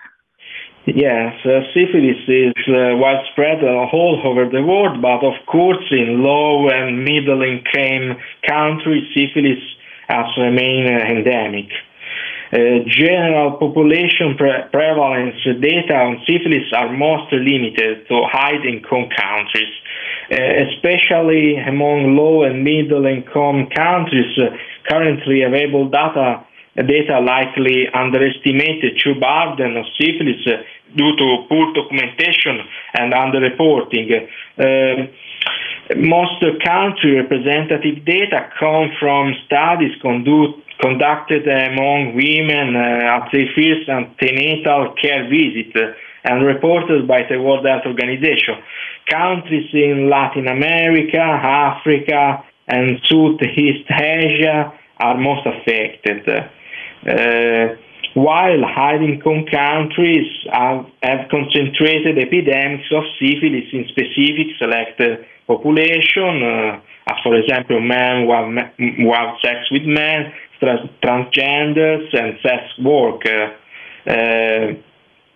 Yes, 0.87 1.35
uh, 1.45 1.62
syphilis 1.75 2.19
is 2.26 2.54
uh, 2.69 2.95
widespread 2.99 3.62
all 3.62 4.21
over 4.25 4.49
the 4.50 4.62
world, 4.62 5.00
but 5.00 5.25
of 5.25 5.35
course, 5.47 5.85
in 5.90 6.23
low 6.23 6.69
and 6.69 7.04
middle 7.04 7.42
income 7.42 8.19
countries, 8.47 9.07
syphilis 9.14 9.62
has 10.09 10.26
remained 10.38 10.90
endemic. 10.90 11.71
Uh, 12.52 12.85
general 12.87 13.57
population 13.57 14.37
pre- 14.37 14.66
prevalence 14.71 15.40
data 15.62 15.95
on 15.95 16.21
syphilis 16.26 16.69
are 16.76 16.92
most 16.92 17.33
limited 17.33 18.07
to 18.09 18.21
high 18.28 18.59
income 18.69 19.09
countries. 19.09 19.73
Uh, 20.31 20.37
especially 20.71 21.57
among 21.57 22.17
low 22.17 22.45
and 22.45 22.62
middle 22.62 23.07
income 23.07 23.67
countries, 23.75 24.38
uh, 24.38 24.57
currently 24.88 25.43
available 25.43 25.88
data 25.88 26.45
data 26.76 27.21
likely 27.21 27.87
underestimate 27.93 28.81
true 28.99 29.19
burden 29.21 29.76
of 29.76 29.85
syphilis 30.00 30.41
uh, 30.47 30.62
due 30.97 31.17
to 31.17 31.45
poor 31.49 31.73
documentation 31.75 32.61
and 32.95 33.12
underreporting. 33.12 34.26
Uh, 34.57 35.07
most 35.97 36.41
country 36.64 37.21
representative 37.21 38.05
data 38.07 38.49
come 38.59 38.91
from 38.99 39.35
studies 39.45 39.93
conduct, 40.00 40.61
conducted 40.81 41.47
among 41.47 42.14
women 42.14 42.76
uh, 42.76 43.19
at 43.19 43.29
their 43.33 43.47
first 43.55 43.88
antenatal 43.88 44.95
care 45.00 45.29
visit 45.29 45.97
and 46.25 46.47
reported 46.47 47.07
by 47.07 47.23
the 47.29 47.38
World 47.41 47.67
Health 47.67 47.85
Organization. 47.85 48.62
Countries 49.09 49.69
in 49.73 50.09
Latin 50.09 50.49
America, 50.49 51.19
Africa, 51.19 52.45
and 52.69 53.01
Southeast 53.05 53.91
Asia 53.91 54.73
are 54.99 55.19
most 55.19 55.47
affected. 55.47 56.29
Uh, 56.29 57.77
while 58.15 58.63
high-income 58.63 59.47
countries 59.51 60.29
have, 60.53 60.87
have, 61.03 61.29
concentrated 61.31 62.19
epidemics 62.19 62.85
of 62.93 63.05
syphilis 63.19 63.65
in 63.73 63.87
specific 63.89 64.49
selected 64.59 65.25
population, 65.47 66.43
uh, 66.43 66.81
as 67.09 67.17
for 67.23 67.35
example, 67.35 67.81
men 67.81 68.27
who 68.27 68.33
have, 68.33 68.71
who 68.79 69.13
have 69.13 69.35
sex 69.43 69.71
with 69.71 69.83
men, 69.85 70.33
trans- 70.61 70.91
transgenders, 71.03 72.07
and 72.13 72.39
sex 72.43 72.63
work. 72.79 73.23
Uh, 73.27 74.11
uh, 74.11 74.75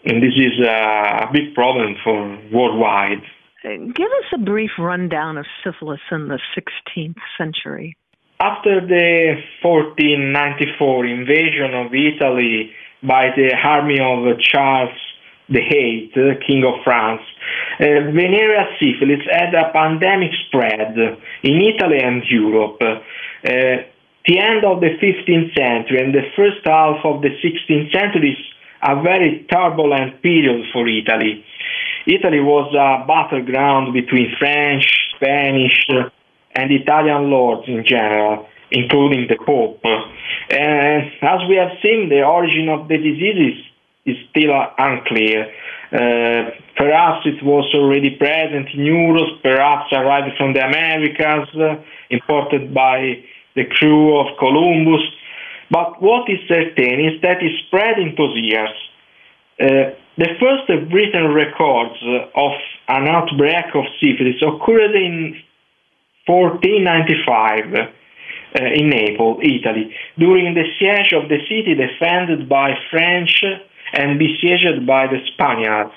and 0.08 0.22
this 0.22 0.34
is 0.36 0.60
a 0.64 1.28
big 1.32 1.54
problem 1.54 1.96
for 2.04 2.38
worldwide. 2.52 3.22
Give 3.66 4.06
us 4.06 4.30
a 4.32 4.38
brief 4.38 4.70
rundown 4.78 5.38
of 5.38 5.46
syphilis 5.64 6.00
in 6.12 6.28
the 6.28 6.38
16th 6.56 7.18
century. 7.36 7.96
After 8.38 8.80
the 8.80 9.42
1494 9.60 11.06
invasion 11.06 11.74
of 11.74 11.92
Italy 11.92 12.70
by 13.02 13.34
the 13.34 13.56
army 13.64 13.98
of 13.98 14.38
Charles 14.38 14.94
VIII, 15.50 16.12
King 16.46 16.62
of 16.64 16.84
France, 16.84 17.22
uh, 17.80 18.06
venereal 18.14 18.66
syphilis 18.78 19.26
had 19.32 19.52
a 19.54 19.72
pandemic 19.72 20.30
spread 20.46 20.96
in 21.42 21.60
Italy 21.60 21.98
and 21.98 22.22
Europe. 22.30 22.78
Uh, 22.80 23.82
the 24.28 24.38
end 24.38 24.64
of 24.64 24.80
the 24.80 24.94
15th 25.02 25.56
century 25.58 26.04
and 26.04 26.14
the 26.14 26.30
first 26.36 26.62
half 26.64 27.04
of 27.04 27.22
the 27.22 27.30
16th 27.42 27.90
century 27.90 28.30
is 28.30 28.44
a 28.82 29.02
very 29.02 29.46
turbulent 29.50 30.22
period 30.22 30.66
for 30.72 30.86
Italy. 30.86 31.44
Italy 32.06 32.40
was 32.40 32.72
a 32.72 33.04
battleground 33.06 33.92
between 33.92 34.30
French, 34.38 34.86
Spanish, 35.16 35.88
and 36.54 36.70
Italian 36.70 37.30
lords 37.30 37.66
in 37.66 37.84
general, 37.84 38.46
including 38.70 39.26
the 39.28 39.36
Pope. 39.44 39.80
And 40.50 41.10
as 41.20 41.40
we 41.48 41.56
have 41.56 41.72
seen, 41.82 42.08
the 42.08 42.22
origin 42.22 42.68
of 42.68 42.86
the 42.88 42.96
disease 42.96 43.58
is, 44.06 44.16
still 44.30 44.54
unclear. 44.78 45.50
Uh, 45.90 46.50
perhaps 46.76 47.26
it 47.26 47.42
was 47.42 47.66
already 47.74 48.10
present 48.10 48.68
in 48.72 48.84
Europe, 48.84 49.42
perhaps 49.42 49.92
arrived 49.92 50.36
from 50.36 50.52
the 50.52 50.64
Americas, 50.64 51.48
uh, 51.56 51.82
imported 52.08 52.72
by 52.72 53.18
the 53.56 53.64
crew 53.64 54.16
of 54.16 54.38
Columbus. 54.38 55.02
But 55.72 56.00
what 56.00 56.30
is 56.30 56.38
certain 56.46 57.00
is 57.00 57.20
that 57.22 57.42
it 57.42 57.50
spread 57.66 57.98
in 57.98 58.14
those 58.16 58.36
years. 58.36 58.76
Uh, 59.60 59.98
the 60.16 60.28
first 60.40 60.68
written 60.92 61.34
records 61.34 62.00
of 62.34 62.52
an 62.88 63.06
outbreak 63.06 63.74
of 63.74 63.84
syphilis 64.00 64.40
occurred 64.40 64.96
in 64.96 65.36
1495 66.26 67.92
uh, 68.56 68.64
in 68.74 68.88
Naples, 68.88 69.38
Italy, 69.42 69.94
during 70.18 70.54
the 70.54 70.64
siege 70.78 71.12
of 71.12 71.28
the 71.28 71.38
city 71.44 71.76
defended 71.76 72.48
by 72.48 72.72
French 72.90 73.44
and 73.92 74.18
besieged 74.18 74.86
by 74.86 75.06
the 75.06 75.20
Spaniards. 75.34 75.94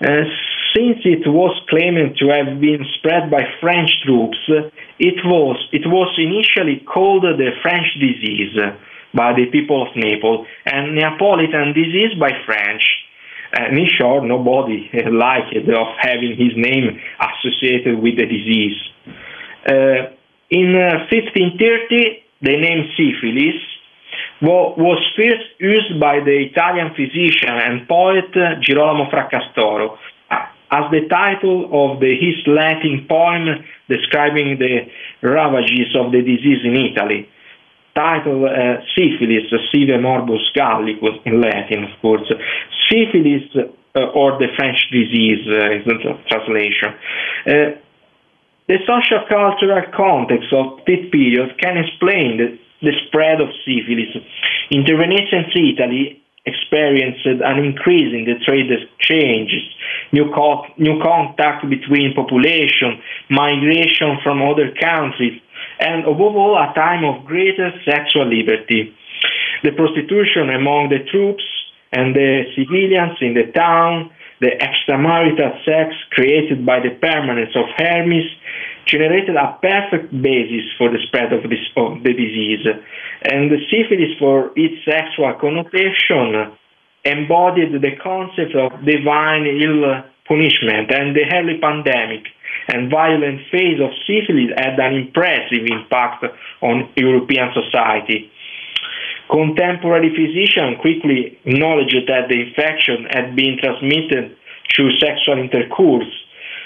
Uh, 0.00 0.24
since 0.74 0.98
it 1.04 1.26
was 1.26 1.54
claimed 1.68 2.16
to 2.16 2.28
have 2.28 2.60
been 2.60 2.84
spread 2.98 3.30
by 3.30 3.42
French 3.60 3.90
troops, 4.04 4.38
it 4.98 5.18
was, 5.24 5.56
it 5.72 5.86
was 5.86 6.08
initially 6.16 6.80
called 6.80 7.24
the 7.24 7.50
French 7.62 7.86
disease 8.00 8.56
by 9.14 9.32
the 9.34 9.46
people 9.46 9.82
of 9.82 9.96
Naples 9.96 10.46
and 10.66 10.94
Neapolitan 10.94 11.72
disease 11.74 12.14
by 12.18 12.30
French. 12.46 12.82
And 13.52 13.78
in 13.78 13.88
short, 13.98 14.24
nobody 14.24 14.90
liked 15.10 15.56
of 15.56 15.88
having 16.00 16.36
his 16.36 16.52
name 16.56 17.00
associated 17.18 17.98
with 17.98 18.16
the 18.16 18.26
disease. 18.26 18.76
Uh, 19.66 20.14
in 20.50 20.72
1530, 20.74 21.56
uh, 21.58 22.14
the 22.40 22.56
name 22.56 22.88
syphilis 22.96 23.60
was 24.40 25.02
first 25.16 25.44
used 25.58 25.98
by 26.00 26.20
the 26.20 26.48
Italian 26.50 26.94
physician 26.94 27.50
and 27.50 27.88
poet 27.88 28.30
uh, 28.36 28.60
Girolamo 28.60 29.10
Fracastoro 29.10 29.98
as 30.70 30.84
the 30.90 31.08
title 31.08 31.64
of 31.72 32.00
the, 32.00 32.12
his 32.12 32.36
Latin 32.46 33.06
poem 33.08 33.64
describing 33.88 34.58
the 34.58 34.84
ravages 35.22 35.96
of 35.96 36.12
the 36.12 36.20
disease 36.20 36.60
in 36.64 36.76
Italy. 36.76 37.28
Titled 37.98 38.44
uh, 38.44 38.78
Syphilis, 38.94 39.50
Sive 39.72 39.98
Morbus 39.98 40.46
Gallicus 40.54 41.18
in 41.26 41.40
Latin, 41.40 41.82
of 41.82 42.00
course. 42.00 42.30
Syphilis, 42.88 43.42
uh, 43.56 44.14
or 44.14 44.38
the 44.38 44.46
French 44.56 44.78
disease, 44.92 45.42
uh, 45.50 45.74
is 45.74 45.84
the 45.84 45.98
translation. 46.30 46.94
Uh, 47.42 47.74
the 48.68 48.78
social 48.86 49.26
cultural 49.28 49.82
context 49.96 50.52
of 50.52 50.78
this 50.86 51.10
period 51.10 51.58
can 51.58 51.76
explain 51.76 52.38
the, 52.38 52.58
the 52.82 52.92
spread 53.08 53.40
of 53.40 53.48
syphilis. 53.66 54.14
In 54.70 54.84
the 54.86 54.94
Renaissance 54.94 55.50
Italy 55.56 56.22
experienced 56.46 57.26
an 57.26 57.58
increase 57.64 58.14
in 58.14 58.24
the 58.30 58.38
trade 58.46 58.70
exchanges, 58.70 59.64
new, 60.12 60.30
co- 60.32 60.66
new 60.78 61.00
contact 61.02 61.68
between 61.68 62.14
population, 62.14 63.02
migration 63.28 64.18
from 64.22 64.42
other 64.42 64.70
countries, 64.78 65.40
and 65.80 66.04
above 66.04 66.36
all, 66.36 66.56
a 66.56 66.74
time 66.74 67.04
of 67.04 67.24
greater 67.24 67.70
sexual 67.84 68.26
liberty. 68.26 68.94
The 69.62 69.72
prostitution 69.72 70.50
among 70.50 70.90
the 70.90 71.04
troops 71.10 71.44
and 71.92 72.14
the 72.14 72.44
civilians 72.54 73.18
in 73.20 73.34
the 73.34 73.50
town 73.52 74.10
the 74.40 74.54
extramarital 74.54 75.64
sex 75.64 75.94
created 76.12 76.64
by 76.64 76.78
the 76.78 76.94
permanence 77.00 77.50
of 77.56 77.66
Hermes 77.76 78.30
generated 78.86 79.34
a 79.34 79.58
perfect 79.60 80.14
basis 80.22 80.64
for 80.78 80.90
the 80.90 80.98
spread 81.08 81.32
of, 81.32 81.42
this, 81.50 81.58
of 81.76 82.02
the 82.04 82.14
disease. 82.14 82.64
And 83.22 83.50
the 83.50 83.58
syphilis, 83.66 84.16
for 84.18 84.52
its 84.54 84.78
sexual 84.86 85.34
connotation, 85.40 86.54
embodied 87.04 87.82
the 87.82 87.96
concept 88.00 88.54
of 88.54 88.78
divine 88.86 89.46
ill 89.46 90.06
punishment, 90.28 90.92
and 90.92 91.16
the 91.16 91.24
early 91.32 91.58
pandemic 91.58 92.28
and 92.68 92.90
violent 92.90 93.40
phase 93.50 93.80
of 93.80 93.90
syphilis 94.06 94.52
had 94.56 94.78
an 94.78 94.94
impressive 94.94 95.64
impact 95.64 96.24
on 96.60 96.88
European 96.96 97.48
society. 97.56 98.30
Contemporary 99.30 100.12
physicians 100.12 100.80
quickly 100.80 101.38
acknowledged 101.44 102.08
that 102.08 102.28
the 102.28 102.48
infection 102.48 103.08
had 103.10 103.34
been 103.36 103.58
transmitted 103.60 104.36
through 104.74 104.92
sexual 105.00 105.38
intercourse. 105.38 106.08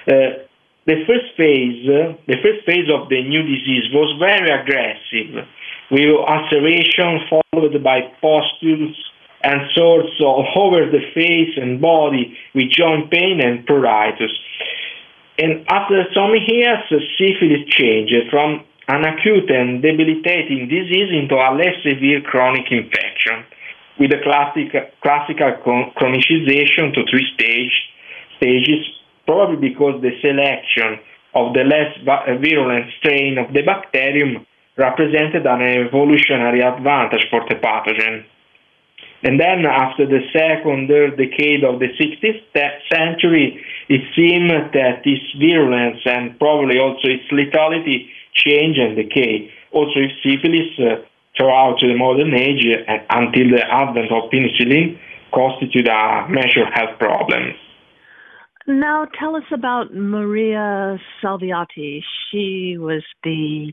Uh, 0.06 0.42
the 0.86 1.06
first 1.06 1.30
phase, 1.36 1.86
uh, 1.86 2.14
the 2.26 2.38
first 2.42 2.66
phase 2.66 2.90
of 2.90 3.08
the 3.08 3.22
new 3.22 3.42
disease 3.42 3.86
was 3.94 4.10
very 4.18 4.50
aggressive, 4.50 5.46
with 5.90 6.10
ulceration 6.26 7.22
followed 7.30 7.82
by 7.82 8.02
pustules 8.20 8.94
and 9.42 9.60
sores 9.74 10.10
all 10.20 10.46
over 10.56 10.90
the 10.90 11.02
face 11.14 11.54
and 11.56 11.80
body 11.80 12.36
with 12.54 12.70
joint 12.70 13.10
pain 13.10 13.40
and 13.42 13.66
pruritus. 13.66 14.30
And 15.38 15.64
after 15.68 16.04
some 16.14 16.32
years, 16.46 16.78
syphilis 17.18 17.66
changed 17.68 18.30
from 18.30 18.64
an 18.88 19.04
acute 19.04 19.50
and 19.50 19.82
debilitating 19.82 20.68
disease 20.68 21.10
into 21.10 21.34
a 21.34 21.50
less 21.54 21.74
severe 21.82 22.20
chronic 22.20 22.70
infection, 22.70 23.44
with 23.98 24.12
a 24.12 24.22
classic, 24.22 24.70
classical 25.02 25.52
chronicization 25.96 26.92
to 26.94 27.02
three 27.10 27.26
stage, 27.34 27.72
stages, 28.36 28.84
probably 29.26 29.68
because 29.68 30.02
the 30.02 30.12
selection 30.20 30.98
of 31.34 31.54
the 31.54 31.64
less 31.64 31.90
virulent 32.40 32.86
strain 32.98 33.38
of 33.38 33.52
the 33.54 33.62
bacterium 33.62 34.46
represented 34.76 35.46
an 35.46 35.62
evolutionary 35.62 36.60
advantage 36.60 37.26
for 37.30 37.40
the 37.48 37.54
pathogen. 37.56 38.24
And 39.22 39.38
then, 39.38 39.64
after 39.66 40.04
the 40.04 40.20
second 40.32 40.88
decade 40.88 41.62
of 41.62 41.78
the 41.78 41.88
16th 41.94 42.42
century, 42.92 43.64
it 43.88 44.02
seemed 44.16 44.50
that 44.50 45.02
its 45.04 45.22
virulence 45.38 46.02
and 46.04 46.36
probably 46.38 46.78
also 46.78 47.06
its 47.06 47.30
lethality 47.30 48.08
change 48.34 48.78
and 48.78 48.96
decay. 48.96 49.50
Also, 49.70 50.00
if 50.00 50.10
syphilis 50.22 50.74
uh, 50.78 51.02
throughout 51.36 51.78
the 51.80 51.94
modern 51.94 52.34
age 52.34 52.66
uh, 52.66 52.98
until 53.10 53.50
the 53.50 53.62
advent 53.70 54.10
of 54.10 54.30
penicillin 54.30 54.98
constitute 55.32 55.88
a 55.88 56.26
major 56.28 56.66
health 56.74 56.98
problem. 56.98 57.54
Now, 58.66 59.06
tell 59.18 59.34
us 59.34 59.42
about 59.52 59.92
Maria 59.92 60.98
Salviati. 61.22 62.00
She 62.30 62.76
was 62.78 63.02
the 63.24 63.72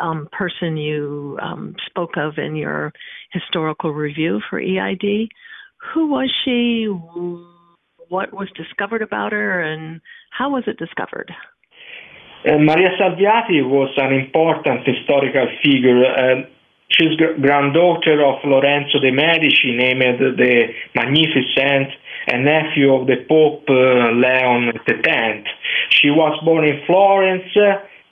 um, 0.00 0.28
person 0.32 0.76
you 0.76 1.38
um, 1.42 1.74
spoke 1.86 2.16
of 2.16 2.38
in 2.38 2.56
your 2.56 2.92
historical 3.32 3.92
review 3.92 4.40
for 4.48 4.60
EID. 4.60 5.28
Who 5.94 6.08
was 6.08 6.30
she? 6.44 6.86
What 8.08 8.32
was 8.32 8.48
discovered 8.56 9.02
about 9.02 9.32
her, 9.32 9.60
and 9.60 10.00
how 10.30 10.50
was 10.50 10.64
it 10.66 10.78
discovered? 10.78 11.30
Uh, 12.46 12.58
Maria 12.58 12.90
Salviati 12.98 13.62
was 13.66 13.90
an 13.96 14.14
important 14.14 14.86
historical 14.86 15.48
figure. 15.62 16.04
Uh, 16.06 16.46
she's 16.90 17.16
granddaughter 17.40 18.24
of 18.24 18.38
Lorenzo 18.44 19.00
de' 19.00 19.12
Medici, 19.12 19.76
named 19.76 20.20
the 20.20 20.68
Magnificent, 20.94 21.92
and 22.28 22.44
nephew 22.44 22.94
of 22.94 23.06
the 23.06 23.24
Pope 23.28 23.64
uh, 23.68 24.12
Leon 24.12 24.72
X. 24.86 25.48
She 25.90 26.10
was 26.10 26.38
born 26.44 26.64
in 26.64 26.80
Florence 26.86 27.50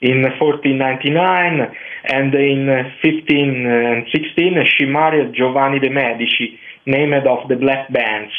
in 0.01 0.21
1499, 0.21 1.75
and 2.05 2.33
in 2.35 2.67
1516 3.01 4.65
she 4.77 4.85
married 4.85 5.33
Giovanni 5.33 5.79
de' 5.79 5.89
Medici, 5.89 6.59
named 6.85 7.25
of 7.27 7.47
the 7.49 7.55
Black 7.55 7.91
Bands. 7.91 8.31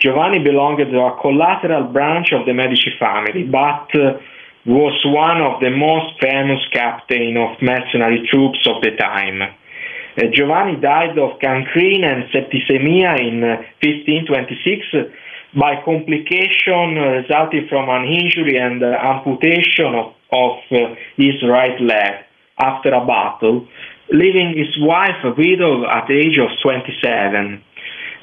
Giovanni 0.00 0.38
belonged 0.38 0.78
to 0.78 0.98
a 1.00 1.18
collateral 1.20 1.84
branch 1.92 2.32
of 2.32 2.46
the 2.46 2.52
Medici 2.52 2.92
family, 3.00 3.44
but 3.44 3.88
uh, 3.96 4.18
was 4.66 4.98
one 5.06 5.40
of 5.40 5.60
the 5.60 5.70
most 5.70 6.20
famous 6.20 6.60
captain 6.72 7.36
of 7.36 7.56
mercenary 7.62 8.26
troops 8.30 8.66
of 8.66 8.82
the 8.82 8.90
time. 8.98 9.42
Uh, 9.42 10.22
Giovanni 10.32 10.76
died 10.80 11.18
of 11.18 11.40
gangrene 11.40 12.04
and 12.04 12.24
septicemia 12.34 13.18
in 13.20 13.40
1526 13.80 15.12
by 15.54 15.80
complication 15.84 16.96
resulting 16.96 17.68
from 17.68 17.88
an 17.88 18.04
injury 18.04 18.58
and 18.58 18.82
amputation 18.82 19.94
of, 19.94 20.12
of 20.32 20.58
uh, 20.70 20.94
his 21.16 21.42
right 21.48 21.80
leg 21.80 22.24
after 22.58 22.92
a 22.92 23.06
battle, 23.06 23.66
leaving 24.10 24.56
his 24.56 24.76
wife 24.80 25.22
a 25.24 25.30
widow 25.30 25.88
at 25.88 26.06
the 26.08 26.14
age 26.14 26.38
of 26.38 26.48
27. 26.62 27.62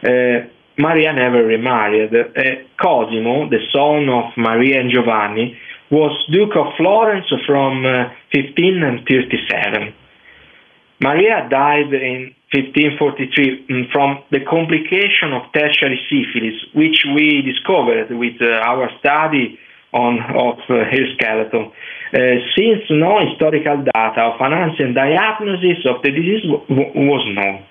Uh, 0.04 0.48
Maria 0.78 1.14
never 1.14 1.46
remarried. 1.46 2.14
Uh, 2.14 2.24
Cosimo, 2.82 3.50
the 3.50 3.60
son 3.72 4.10
of 4.10 4.34
Maria 4.38 4.82
and 4.82 4.92
Giovanni, 4.92 5.58
was 5.92 6.12
Duke 6.32 6.56
of 6.56 6.74
Florence 6.78 7.32
from 7.46 7.84
1537. 7.84 9.84
Uh, 9.84 9.92
Maria 11.00 11.48
died 11.50 11.94
in 11.94 12.34
1543 12.54 13.66
mm, 13.66 13.92
from 13.92 14.22
the 14.30 14.46
complication 14.46 15.34
of 15.34 15.50
tertiary 15.54 15.98
syphilis, 16.06 16.54
which 16.78 17.02
we 17.14 17.42
discovered 17.42 18.14
with 18.14 18.38
uh, 18.42 18.62
our 18.62 18.90
study 19.00 19.58
on 19.94 20.22
of 20.38 20.62
uh, 20.70 20.86
skeleton. 21.18 21.74
Uh, 22.14 22.38
since 22.54 22.86
no 22.90 23.18
historical 23.26 23.82
data 23.82 24.22
of 24.22 24.38
an 24.42 24.54
ancient 24.54 24.94
diagnosis 24.94 25.82
of 25.90 26.02
the 26.04 26.12
disease 26.12 26.46
was 26.46 27.24
known. 27.34 27.66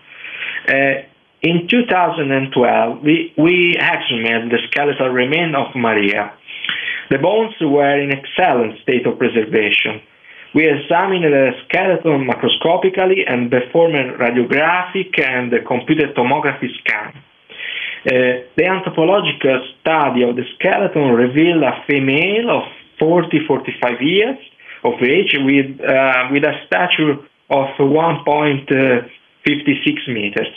Uh, 0.66 1.06
in 1.42 1.66
2012, 1.68 3.02
we, 3.02 3.34
we 3.36 3.74
the 3.78 4.58
skeletal 4.70 5.08
remains 5.08 5.54
of 5.56 5.74
Maria. 5.74 6.32
The 7.10 7.18
bones 7.18 7.54
were 7.60 7.98
in 8.00 8.12
excellent 8.12 8.80
state 8.82 9.06
of 9.06 9.18
preservation. 9.18 10.02
We 10.54 10.68
examined 10.68 11.24
the 11.24 11.52
skeleton 11.64 12.28
macroscopically 12.28 13.24
and 13.26 13.50
performed 13.50 14.20
radiographic 14.20 15.18
and 15.18 15.50
a 15.52 15.62
computed 15.64 16.14
tomography 16.14 16.68
scan. 16.80 17.14
Uh, 18.04 18.42
the 18.56 18.66
anthropological 18.66 19.64
study 19.80 20.24
of 20.24 20.34
the 20.36 20.44
skeleton 20.58 21.12
revealed 21.12 21.62
a 21.62 21.82
female 21.86 22.50
of 22.50 22.64
40-45 23.00 24.00
years 24.00 24.36
of 24.84 24.94
age 25.02 25.34
with, 25.38 25.80
uh, 25.80 26.28
with 26.32 26.44
a 26.44 26.52
stature 26.66 27.12
of 27.50 27.68
1.56 27.78 30.08
meters. 30.08 30.48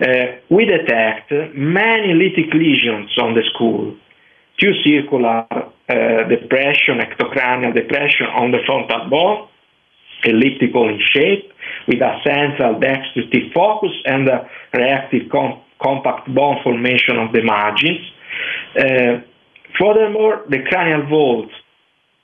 Uh, 0.00 0.26
we 0.50 0.66
detect 0.66 1.32
many 1.54 2.12
lytic 2.12 2.52
lesions 2.52 3.16
on 3.18 3.32
the 3.34 3.42
skull, 3.54 3.94
two 4.58 4.72
circular 4.84 5.46
uh, 5.50 6.28
depression, 6.28 6.98
ectocranial 6.98 7.74
depression 7.74 8.26
on 8.26 8.50
the 8.50 8.58
frontal 8.66 9.08
bone, 9.10 9.48
elliptical 10.24 10.88
in 10.88 11.00
shape, 11.12 11.52
with 11.88 12.00
a 12.00 12.20
central 12.24 12.78
destructive 12.78 13.52
focus 13.52 13.92
and 14.06 14.28
a 14.28 14.48
reactive 14.72 15.28
com- 15.30 15.60
compact 15.82 16.32
bone 16.34 16.56
formation 16.62 17.18
of 17.18 17.32
the 17.32 17.42
margins. 17.42 18.00
Uh, 18.78 19.20
furthermore, 19.78 20.44
the 20.48 20.62
cranial 20.68 21.06
vault 21.08 21.50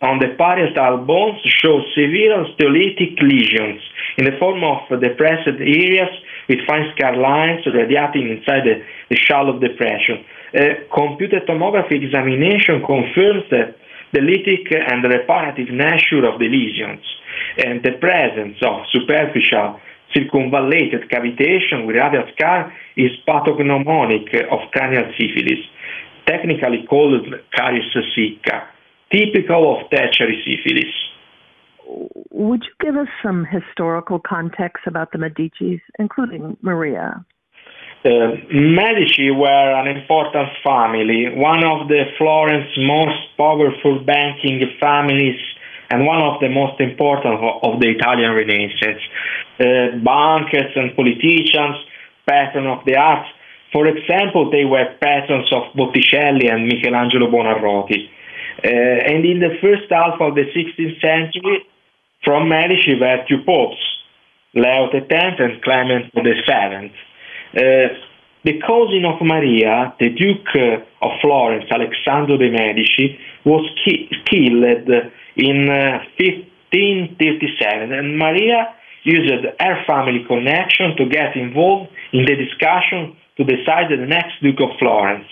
on 0.03 0.19
the 0.19 0.29
parietal 0.39 1.05
bones 1.05 1.39
shows 1.45 1.85
severe 1.95 2.33
osteolytic 2.33 3.21
lesions 3.21 3.83
in 4.17 4.25
the 4.25 4.37
form 4.39 4.65
of 4.65 4.89
depressed 5.01 5.49
areas 5.49 6.09
with 6.49 6.59
fine 6.67 6.91
scar 6.97 7.17
lines 7.17 7.61
radiating 7.67 8.31
inside 8.31 8.65
the, 8.65 8.83
the 9.11 9.17
shallow 9.17 9.59
depression. 9.59 10.25
Uh, 10.53 10.83
computed 10.93 11.47
tomography 11.47 12.03
examination 12.03 12.83
confirms 12.85 13.45
the 13.51 14.19
lytic 14.19 14.67
and 14.75 15.05
reparative 15.05 15.71
nature 15.71 16.27
of 16.27 16.41
the 16.41 16.49
lesions 16.49 17.05
and 17.59 17.83
the 17.85 17.93
presence 18.01 18.57
of 18.63 18.83
superficial 18.93 19.79
circumvallated 20.13 21.09
cavitation 21.09 21.87
with 21.87 21.97
radial 21.97 22.25
scar 22.35 22.73
is 22.97 23.11
pathognomonic 23.29 24.35
of 24.51 24.59
cranial 24.73 25.05
syphilis, 25.17 25.61
technically 26.27 26.85
called 26.89 27.27
caries 27.55 27.85
sicca, 28.15 28.67
typical 29.13 29.77
of 29.77 29.91
tertiary 29.91 30.43
syphilis. 30.45 30.93
Would 32.31 32.65
you 32.65 32.73
give 32.81 32.97
us 32.97 33.09
some 33.23 33.45
historical 33.45 34.19
context 34.19 34.85
about 34.87 35.13
the 35.13 35.19
Medicis, 35.19 35.81
including 35.99 36.57
Maria? 36.63 37.25
Uh, 38.03 38.33
Medici 38.51 39.31
were 39.31 39.73
an 39.77 39.87
important 39.87 40.49
family, 40.65 41.29
one 41.37 41.63
of 41.63 41.89
the 41.89 42.05
Florence 42.17 42.73
most 42.79 43.37
powerful 43.37 43.99
banking 44.01 44.65
families 44.81 45.39
and 45.91 46.07
one 46.07 46.23
of 46.23 46.41
the 46.41 46.49
most 46.49 46.81
important 46.81 47.35
of 47.63 47.79
the 47.81 47.91
Italian 47.91 48.33
Renaissance. 48.33 49.03
Uh, 49.59 49.99
bankers 50.01 50.73
and 50.77 50.97
politicians, 50.97 51.77
patrons 52.27 52.69
of 52.73 52.87
the 52.87 52.97
arts. 52.97 53.29
For 53.71 53.87
example, 53.87 54.51
they 54.51 54.65
were 54.65 54.97
patrons 54.99 55.53
of 55.53 55.75
Botticelli 55.77 56.49
and 56.49 56.67
Michelangelo 56.67 57.31
Buonarroti. 57.31 58.09
Uh, 58.65 59.13
and 59.13 59.27
in 59.27 59.41
the 59.41 59.59
first 59.61 59.91
half 59.91 60.19
of 60.21 60.35
the 60.37 60.49
16th 60.57 61.01
century, 61.03 61.67
from 62.25 62.49
Medici 62.49 62.99
were 62.99 63.25
two 63.29 63.43
popes, 63.45 63.81
Leo 64.55 64.89
X 64.89 65.37
and 65.39 65.61
Clement 65.63 66.13
VII. 66.15 66.93
Uh, 67.57 67.89
the 68.43 68.59
cousin 68.61 69.05
of 69.05 69.21
Maria, 69.21 69.95
the 70.01 70.09
Duke 70.09 70.55
of 71.03 71.11
Florence, 71.21 71.67
Alessandro 71.71 72.39
de' 72.39 72.51
Medici, 72.51 73.19
was 73.45 73.69
ki- 73.85 74.09
killed 74.31 74.89
in 75.37 75.69
uh, 75.69 76.01
1537, 76.17 77.93
and 77.93 78.19
Maria 78.19 78.75
used 79.03 79.45
her 79.59 79.85
family 79.87 80.25
connection 80.27 80.97
to 80.97 81.07
get 81.09 81.37
involved 81.37 81.91
in 82.13 82.25
the 82.25 82.37
discussion 82.37 83.17
to 83.37 83.45
decide 83.45 83.91
the 83.91 83.97
next 84.07 84.41
Duke 84.43 84.61
of 84.61 84.79
Florence. 84.79 85.27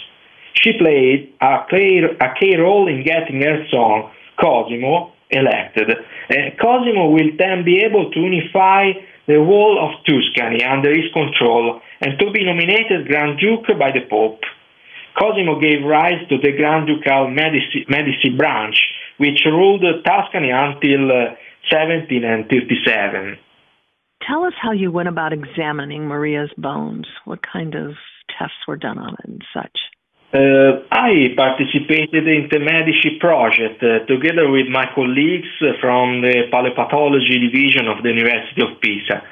She 0.55 0.73
played 0.77 1.35
a 1.41 1.65
key, 1.71 2.03
a 2.03 2.35
key 2.39 2.57
role 2.57 2.89
in 2.89 3.05
getting 3.05 3.43
her 3.43 3.65
son, 3.71 4.11
Cosimo, 4.41 5.13
elected. 5.31 5.91
Uh, 5.91 6.35
Cosimo 6.61 7.11
will 7.11 7.31
then 7.39 7.65
be 7.65 7.81
able 7.85 8.11
to 8.11 8.21
unify 8.21 8.93
the 9.29 9.37
whole 9.37 9.77
of 9.79 10.03
Tuscany 10.09 10.65
under 10.65 10.89
his 10.89 11.13
control 11.13 11.81
and 12.01 12.19
to 12.19 12.33
be 12.33 12.45
nominated 12.45 13.07
Grand 13.07 13.39
Duke 13.39 13.69
by 13.79 13.93
the 13.93 14.09
Pope. 14.09 14.41
Cosimo 15.21 15.61
gave 15.61 15.85
rise 15.85 16.27
to 16.31 16.39
the 16.39 16.53
Grand 16.57 16.89
Ducal 16.89 17.29
Medici, 17.29 17.85
Medici 17.89 18.31
branch, 18.37 18.81
which 19.19 19.41
ruled 19.45 19.85
Tuscany 20.05 20.51
until 20.51 21.13
uh, 21.13 21.37
1737. 21.71 23.39
Tell 24.27 24.45
us 24.45 24.55
how 24.61 24.73
you 24.73 24.91
went 24.91 25.09
about 25.09 25.33
examining 25.33 26.09
Maria's 26.09 26.51
bones. 26.57 27.07
What 27.25 27.41
kind 27.43 27.75
of 27.75 27.93
tests 28.39 28.67
were 28.67 28.77
done 28.77 28.99
on 28.99 29.15
it 29.15 29.29
and 29.29 29.45
such? 29.53 29.77
Uh, 30.31 30.85
I 30.93 31.33
participated 31.35 32.29
in 32.29 32.49
the 32.53 32.59
Medici 32.59 33.17
project 33.19 33.83
uh, 33.83 34.05
together 34.05 34.51
with 34.51 34.69
my 34.69 34.85
colleagues 34.95 35.49
from 35.81 36.21
the 36.21 36.45
paleopathology 36.53 37.41
division 37.41 37.89
of 37.89 38.03
the 38.03 38.11
University 38.11 38.61
of 38.61 38.79
Pisa. 38.79 39.23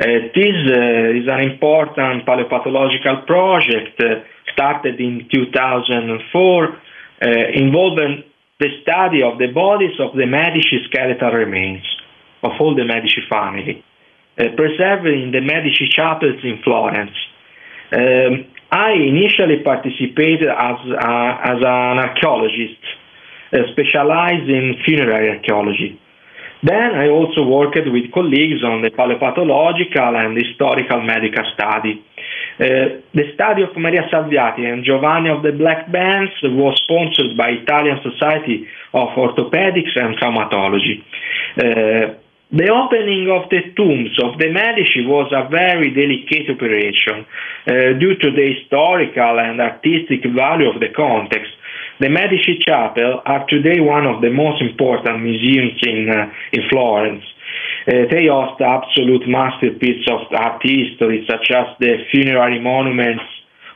Uh, 0.00 0.04
this 0.34 0.58
uh, 0.66 1.14
is 1.14 1.28
an 1.28 1.46
important 1.46 2.26
paleopathological 2.26 3.24
project 3.24 4.00
uh, 4.00 4.24
started 4.52 4.98
in 4.98 5.28
2004 5.32 6.64
uh, 6.64 7.28
involving 7.54 8.24
the 8.58 8.68
study 8.82 9.22
of 9.22 9.38
the 9.38 9.46
bodies 9.46 9.94
of 10.00 10.16
the 10.16 10.26
Medici 10.26 10.82
skeletal 10.90 11.30
remains 11.30 11.84
of 12.42 12.50
all 12.58 12.74
the 12.74 12.84
Medici 12.84 13.22
family, 13.30 13.84
preserved 14.34 15.06
in 15.06 15.30
the 15.30 15.40
Medici 15.40 15.86
chapels 15.88 16.42
in 16.42 16.58
Florence. 16.64 17.14
Um, 17.92 18.46
I 18.72 18.92
initially 18.92 19.62
participated 19.62 20.48
as, 20.48 20.78
uh, 20.88 21.52
as 21.52 21.58
an 21.60 21.98
archaeologist, 22.00 22.80
uh, 23.52 23.58
specialized 23.72 24.48
in 24.48 24.76
funerary 24.82 25.28
archaeology. 25.28 26.00
Then 26.62 26.94
I 26.94 27.08
also 27.08 27.42
worked 27.44 27.76
with 27.76 28.10
colleagues 28.12 28.64
on 28.64 28.80
the 28.80 28.88
paleopathological 28.90 30.14
and 30.16 30.38
historical 30.38 31.02
medical 31.02 31.44
study. 31.52 32.02
Uh, 32.58 33.02
the 33.12 33.32
study 33.34 33.62
of 33.62 33.76
Maria 33.76 34.08
Salviati 34.10 34.64
and 34.64 34.84
Giovanni 34.84 35.28
of 35.28 35.42
the 35.42 35.52
Black 35.52 35.92
Bands 35.92 36.32
was 36.42 36.80
sponsored 36.84 37.36
by 37.36 37.50
Italian 37.50 37.98
Society 38.02 38.66
of 38.94 39.08
Orthopedics 39.08 39.94
and 39.96 40.16
Traumatology. 40.16 41.02
The 42.52 42.68
opening 42.68 43.32
of 43.32 43.48
the 43.48 43.72
tombs 43.72 44.12
of 44.20 44.36
the 44.36 44.52
Medici 44.52 45.08
was 45.08 45.32
a 45.32 45.48
very 45.48 45.88
delicate 45.88 46.52
operation 46.52 47.24
uh, 47.64 47.96
due 47.96 48.12
to 48.12 48.28
the 48.28 48.44
historical 48.44 49.40
and 49.40 49.56
artistic 49.56 50.20
value 50.28 50.68
of 50.68 50.76
the 50.76 50.92
context. 50.92 51.48
The 51.96 52.12
Medici 52.12 52.60
Chapel 52.60 53.24
are 53.24 53.48
today 53.48 53.80
one 53.80 54.04
of 54.04 54.20
the 54.20 54.28
most 54.28 54.60
important 54.60 55.24
museums 55.24 55.80
in, 55.80 56.12
uh, 56.12 56.28
in 56.52 56.68
Florence. 56.68 57.24
Uh, 57.88 58.12
they 58.12 58.28
host 58.28 58.60
absolute 58.60 59.24
masterpieces 59.24 60.04
of 60.12 60.28
art 60.36 60.60
history, 60.60 61.24
such 61.24 61.48
as 61.56 61.72
the 61.80 62.04
funerary 62.12 62.60
monuments 62.60 63.24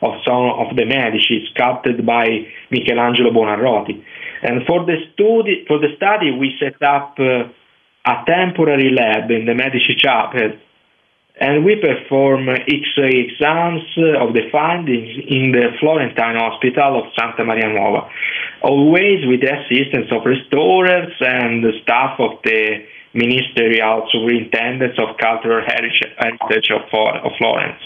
of 0.03 0.21
some 0.21 0.53
of 0.53 0.77
the 0.77 0.85
Medici, 0.85 1.49
sculpted 1.57 2.05
by 2.05 2.45
Michelangelo 2.71 3.33
Buonarroti. 3.33 4.05
And 4.43 4.69
for 4.69 4.85
the 4.85 5.01
study, 5.17 5.65
for 5.65 5.81
the 5.81 5.97
study, 5.97 6.37
we 6.37 6.53
set 6.61 6.77
up 6.85 7.17
uh, 7.17 7.49
a 8.07 8.25
temporary 8.25 8.91
lab 8.91 9.31
in 9.31 9.47
the 9.47 9.55
Medici 9.55 9.97
Chapel, 9.99 10.53
and 11.39 11.65
we 11.65 11.77
perform 11.77 12.49
X-ray 12.49 13.29
exams 13.29 13.83
of 14.23 14.33
the 14.33 14.49
findings 14.51 15.11
in 15.29 15.53
the 15.53 15.75
Florentine 15.81 16.37
Hospital 16.37 17.03
of 17.03 17.13
Santa 17.19 17.45
Maria 17.45 17.69
Nuova, 17.69 18.09
always 18.63 19.27
with 19.27 19.43
the 19.43 19.53
assistance 19.53 20.07
of 20.13 20.25
restorers 20.25 21.13
and 21.21 21.63
the 21.63 21.73
staff 21.83 22.19
of 22.21 22.39
the 22.45 22.87
Ministerial 23.13 24.09
Superintendents 24.13 24.99
of 24.99 25.17
Cultural 25.19 25.65
Heritage 25.67 26.71
of 26.71 26.89
Florence. 27.37 27.83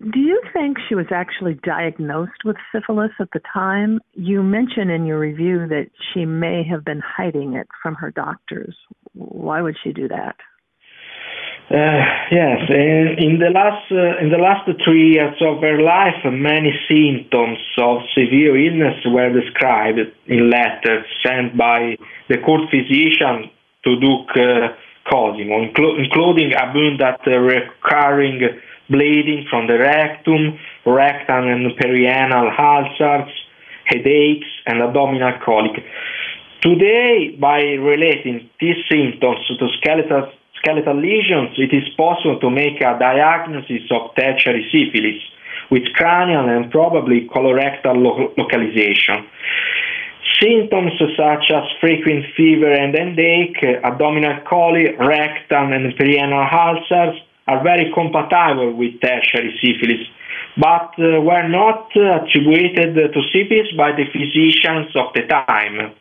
Do 0.00 0.20
you 0.20 0.40
think 0.54 0.78
she 0.88 0.94
was 0.94 1.06
actually 1.10 1.54
diagnosed 1.62 2.44
with 2.46 2.56
syphilis 2.74 3.10
at 3.20 3.28
the 3.32 3.40
time? 3.52 4.00
You 4.14 4.42
mention 4.42 4.88
in 4.88 5.04
your 5.04 5.18
review 5.18 5.66
that 5.68 5.90
she 6.12 6.24
may 6.24 6.64
have 6.64 6.82
been 6.82 7.02
hiding 7.04 7.54
it 7.54 7.68
from 7.82 7.94
her 7.96 8.10
doctors. 8.10 8.74
Why 9.12 9.60
would 9.60 9.76
she 9.84 9.92
do 9.92 10.08
that? 10.08 10.36
Uh, 11.70 12.04
yes, 12.30 12.58
in, 12.68 13.38
the 13.38 13.48
last 13.48 13.84
uh, 13.92 14.20
in 14.20 14.30
the 14.30 14.36
last 14.36 14.68
three 14.84 15.12
years 15.12 15.36
of 15.40 15.60
her 15.62 15.80
life, 15.80 16.20
many 16.24 16.72
symptoms 16.88 17.58
of 17.78 18.02
severe 18.14 18.56
illness 18.56 18.96
were 19.06 19.32
described 19.32 20.00
in 20.26 20.50
letters 20.50 21.06
sent 21.24 21.56
by 21.56 21.96
the 22.28 22.38
court 22.44 22.62
physician 22.68 23.48
to 23.84 24.00
Duke 24.00 24.36
uh, 24.36 24.74
Cosimo, 25.08 25.64
inclu- 25.64 26.02
including 26.04 26.52
abundant 26.52 27.20
uh, 27.26 27.38
recurring 27.38 28.40
bleeding 28.90 29.46
from 29.48 29.66
the 29.66 29.78
rectum, 29.78 30.58
rectal 30.86 31.48
and 31.48 31.70
perianal 31.78 32.50
ulcers, 32.58 33.30
headaches, 33.84 34.46
and 34.66 34.82
abdominal 34.82 35.32
colic. 35.44 35.82
Today, 36.60 37.36
by 37.40 37.60
relating 37.60 38.48
these 38.60 38.76
symptoms 38.88 39.40
to 39.48 39.68
skeletal, 39.80 40.30
skeletal 40.62 40.94
lesions, 40.94 41.58
it 41.58 41.74
is 41.74 41.88
possible 41.96 42.38
to 42.38 42.50
make 42.50 42.80
a 42.80 42.96
diagnosis 42.98 43.82
of 43.90 44.14
tertiary 44.14 44.68
syphilis 44.70 45.20
with 45.70 45.82
cranial 45.94 46.48
and 46.48 46.70
probably 46.70 47.28
colorectal 47.34 47.96
lo- 47.96 48.32
localization. 48.36 49.26
Symptoms 50.40 50.92
such 51.16 51.50
as 51.50 51.64
frequent 51.80 52.26
fever 52.36 52.72
and 52.72 52.94
headache, 52.94 53.62
abdominal 53.82 54.40
colic, 54.48 54.98
rectal 54.98 55.72
and 55.72 55.92
perianal 55.98 56.46
ulcers 56.52 57.20
are 57.46 57.62
very 57.62 57.92
compatible 57.92 58.74
with 58.74 59.00
tertiary 59.00 59.58
syphilis, 59.60 60.06
but 60.56 60.92
uh, 60.98 61.20
were 61.20 61.48
not 61.48 61.90
attributed 61.96 62.94
to 62.94 63.20
syphilis 63.32 63.68
by 63.76 63.92
the 63.92 64.04
physicians 64.12 64.94
of 64.94 65.12
the 65.14 65.22
time. 65.28 65.92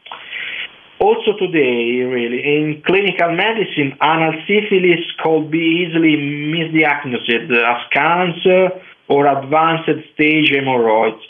Also 0.99 1.36
today, 1.39 2.04
really, 2.06 2.45
in 2.45 2.84
clinical 2.86 3.32
medicine, 3.34 3.97
anal 4.04 4.34
syphilis 4.45 5.01
could 5.23 5.49
be 5.49 5.88
easily 5.88 6.15
misdiagnosed 6.15 7.49
as 7.49 7.82
cancer 7.91 8.69
or 9.08 9.25
advanced 9.25 9.89
stage 10.13 10.51
hemorrhoids. 10.51 11.21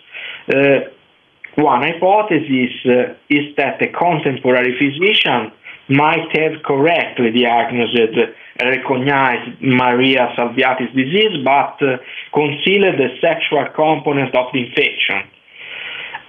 Uh, 0.54 0.92
one 1.56 1.84
hypothesis 1.84 2.74
uh, 2.86 3.14
is 3.30 3.56
that 3.56 3.80
the 3.80 3.88
contemporary 3.88 4.76
physician 4.78 5.52
might 5.90 6.30
have 6.38 6.64
correctly 6.64 7.32
diagnosed 7.32 8.18
and 8.60 8.70
recognized 8.70 9.62
Maria 9.62 10.34
Salviati's 10.38 10.94
disease, 10.96 11.44
but 11.44 11.82
uh, 11.82 11.98
concealed 12.34 12.98
the 12.98 13.10
sexual 13.20 13.66
component 13.76 14.36
of 14.36 14.48
the 14.54 14.60
infection. 14.68 15.30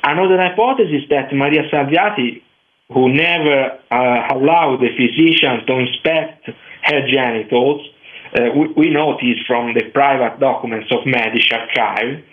Another 0.04 0.36
hypothesis 0.40 1.04
that 1.10 1.32
Maria 1.32 1.62
Salviati, 1.70 2.42
who 2.92 3.12
never 3.12 3.78
uh, 3.90 4.34
allowed 4.34 4.80
the 4.80 4.90
physician 4.96 5.64
to 5.66 5.78
inspect 5.78 6.50
her 6.82 7.06
genitals, 7.08 7.86
uh, 8.34 8.50
we, 8.56 8.68
we 8.76 8.90
this 9.20 9.38
from 9.46 9.74
the 9.74 9.84
private 9.92 10.40
documents 10.40 10.88
of 10.90 11.06
Medici 11.06 11.52
archive, 11.52 12.24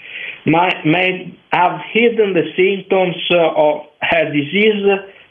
might, 0.45 0.85
may 0.85 1.37
have 1.51 1.81
hidden 1.91 2.33
the 2.33 2.47
symptoms 2.55 3.15
uh, 3.31 3.51
of 3.55 3.85
her 4.01 4.31
disease 4.31 4.81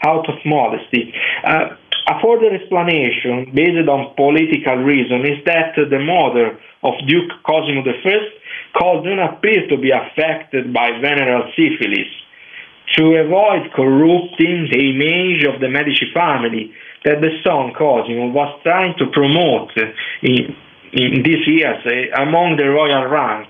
out 0.06 0.28
of 0.28 0.36
modesty. 0.44 1.12
Uh, 1.44 1.76
a 2.08 2.14
further 2.24 2.54
explanation, 2.54 3.52
based 3.54 3.88
on 3.88 4.14
political 4.16 4.76
reason, 4.80 5.26
is 5.28 5.44
that 5.44 5.76
the 5.76 6.00
mother 6.00 6.58
of 6.82 6.94
Duke 7.06 7.30
Cosimo 7.44 7.84
I 7.84 8.38
could 8.72 9.04
not 9.04 9.34
appear 9.34 9.68
to 9.68 9.76
be 9.76 9.90
affected 9.90 10.72
by 10.72 10.90
venereal 11.02 11.52
syphilis. 11.52 12.08
To 12.96 13.04
avoid 13.20 13.70
corrupting 13.76 14.68
the 14.72 14.80
image 14.80 15.44
of 15.44 15.60
the 15.60 15.68
Medici 15.68 16.08
family 16.14 16.72
that 17.04 17.20
the 17.20 17.36
son 17.44 17.74
Cosimo 17.76 18.32
was 18.32 18.58
trying 18.62 18.94
to 18.98 19.06
promote 19.12 19.70
in, 20.22 20.56
in 20.92 21.22
these 21.22 21.46
years 21.46 21.84
uh, 21.84 22.22
among 22.22 22.56
the 22.56 22.70
royal 22.70 23.06
rank. 23.06 23.48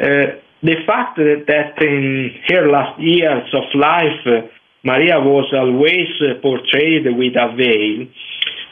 Uh, 0.00 0.42
the 0.62 0.76
fact 0.86 1.16
that 1.18 1.74
in 1.80 2.30
her 2.48 2.68
last 2.70 3.00
years 3.00 3.46
of 3.54 3.64
life 3.74 4.50
Maria 4.84 5.20
was 5.20 5.46
always 5.54 6.10
uh, 6.20 6.40
portrayed 6.42 7.06
with 7.06 7.36
a 7.36 7.54
veil, 7.54 8.06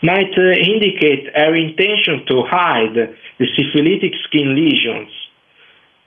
might 0.02 0.34
uh, 0.36 0.58
indicate 0.58 1.30
her 1.34 1.54
intention 1.54 2.26
to 2.26 2.42
hide 2.50 2.94
the 3.38 3.46
syphilitic 3.54 4.12
skin 4.26 4.54
lesions. 4.54 5.10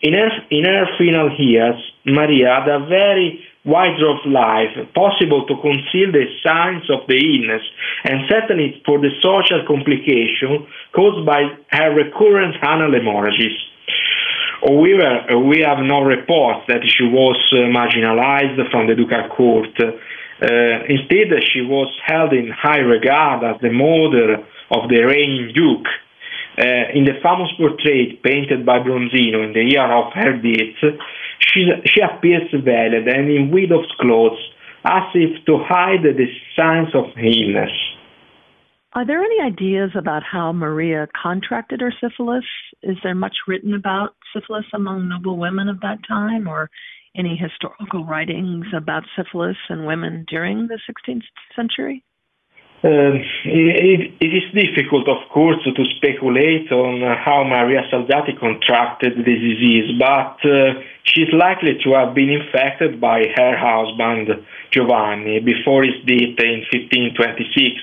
In 0.01 0.13
her, 0.13 0.29
in 0.51 0.65
her 0.65 0.85
final 0.97 1.31
years, 1.39 1.79
Maria 2.05 2.59
had 2.59 2.67
a 2.67 2.85
very 2.85 3.39
wide 3.63 3.95
life, 4.25 4.75
possible 4.93 5.47
to 5.47 5.55
conceal 5.61 6.11
the 6.11 6.27
signs 6.45 6.83
of 6.89 7.07
the 7.07 7.15
illness, 7.15 7.63
and 8.03 8.27
certainly 8.27 8.81
for 8.85 8.99
the 8.99 9.09
social 9.21 9.63
complication 9.65 10.67
caused 10.93 11.25
by 11.25 11.47
her 11.71 11.95
recurrent 11.95 12.55
anal 12.61 12.91
hemorrhages. 12.91 13.55
However, 14.63 15.43
we 15.43 15.59
have 15.67 15.83
no 15.83 16.01
reports 16.01 16.63
that 16.69 16.79
she 16.87 17.03
was 17.03 17.35
uh, 17.51 17.67
marginalized 17.67 18.71
from 18.71 18.87
the 18.87 18.95
ducal 18.95 19.27
court. 19.35 19.75
Uh, 19.75 20.87
instead, 20.87 21.35
she 21.51 21.59
was 21.61 21.91
held 22.07 22.31
in 22.31 22.49
high 22.49 22.79
regard 22.79 23.43
as 23.43 23.59
the 23.61 23.69
mother 23.69 24.39
of 24.71 24.89
the 24.89 25.03
reigning 25.03 25.51
duke. 25.53 25.87
Uh, 26.55 26.95
in 26.95 27.03
the 27.03 27.19
famous 27.19 27.51
portrait 27.57 28.23
painted 28.23 28.65
by 28.65 28.79
Bronzino 28.79 29.43
in 29.43 29.53
the 29.53 29.65
year 29.67 29.91
of 29.91 30.13
her 30.13 30.37
death, 30.37 30.95
she, 31.39 31.67
she 31.85 31.99
appears 31.99 32.47
veiled 32.63 33.07
and 33.07 33.29
in 33.29 33.51
widow's 33.51 33.91
clothes, 33.99 34.39
as 34.85 35.03
if 35.13 35.43
to 35.45 35.57
hide 35.67 36.03
the 36.03 36.27
signs 36.55 36.93
of 36.95 37.05
illness. 37.17 37.71
Are 38.93 39.05
there 39.05 39.23
any 39.23 39.41
ideas 39.41 39.89
about 39.97 40.21
how 40.23 40.53
Maria 40.53 41.07
contracted 41.19 41.81
her 41.81 41.91
syphilis? 41.99 42.45
Is 42.83 42.97
there 43.03 43.15
much 43.15 43.35
written 43.47 43.73
about 43.73 44.13
syphilis 44.33 44.65
among 44.73 45.09
noble 45.09 45.37
women 45.37 45.69
of 45.69 45.79
that 45.81 45.99
time, 46.07 46.47
or 46.47 46.69
any 47.15 47.35
historical 47.35 48.05
writings 48.05 48.65
about 48.75 49.03
syphilis 49.15 49.57
and 49.69 49.85
women 49.85 50.25
during 50.27 50.67
the 50.67 50.79
16th 50.89 51.23
century? 51.55 52.03
Uh, 52.83 53.15
it, 53.45 54.11
it 54.19 54.31
is 54.35 54.43
difficult, 54.51 55.07
of 55.07 55.23
course, 55.31 55.55
to 55.63 55.83
speculate 55.95 56.69
on 56.69 56.99
how 57.15 57.45
Maria 57.47 57.79
Salviati 57.89 58.37
contracted 58.37 59.13
the 59.15 59.23
disease, 59.23 59.95
but 59.97 60.35
uh, 60.43 60.81
she's 61.05 61.31
likely 61.31 61.79
to 61.81 61.93
have 61.93 62.13
been 62.13 62.29
infected 62.29 62.99
by 62.99 63.23
her 63.37 63.55
husband 63.55 64.27
Giovanni 64.71 65.39
before 65.39 65.83
his 65.83 65.95
death 66.03 66.35
in 66.43 66.67
1526 66.75 67.79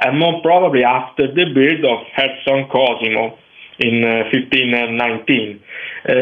and 0.00 0.18
more 0.18 0.40
probably 0.42 0.82
after 0.82 1.28
the 1.28 1.46
birth 1.54 1.84
of 1.86 2.02
her 2.16 2.30
son 2.44 2.66
Cosimo 2.70 3.38
in 3.82 4.04
uh, 4.04 4.30
1519. 4.30 5.60
Uh, 6.06 6.12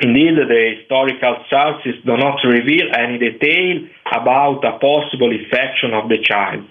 indeed, 0.00 0.36
the 0.36 0.62
historical 0.76 1.36
sources 1.48 1.96
do 2.04 2.16
not 2.16 2.38
reveal 2.44 2.92
any 2.92 3.18
detail 3.18 3.88
about 4.12 4.60
a 4.64 4.78
possible 4.78 5.32
infection 5.32 5.94
of 5.94 6.08
the 6.08 6.20
child, 6.22 6.64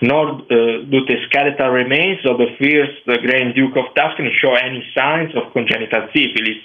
nor 0.00 0.40
uh, 0.40 0.82
do 0.88 1.04
the 1.04 1.16
skeletal 1.28 1.68
remains 1.68 2.24
of 2.24 2.38
the 2.38 2.48
first 2.56 3.04
Grand 3.04 3.54
Duke 3.54 3.76
of 3.76 3.92
Tuscany 3.94 4.32
show 4.40 4.54
any 4.54 4.82
signs 4.96 5.36
of 5.36 5.52
congenital 5.52 6.08
syphilis. 6.14 6.62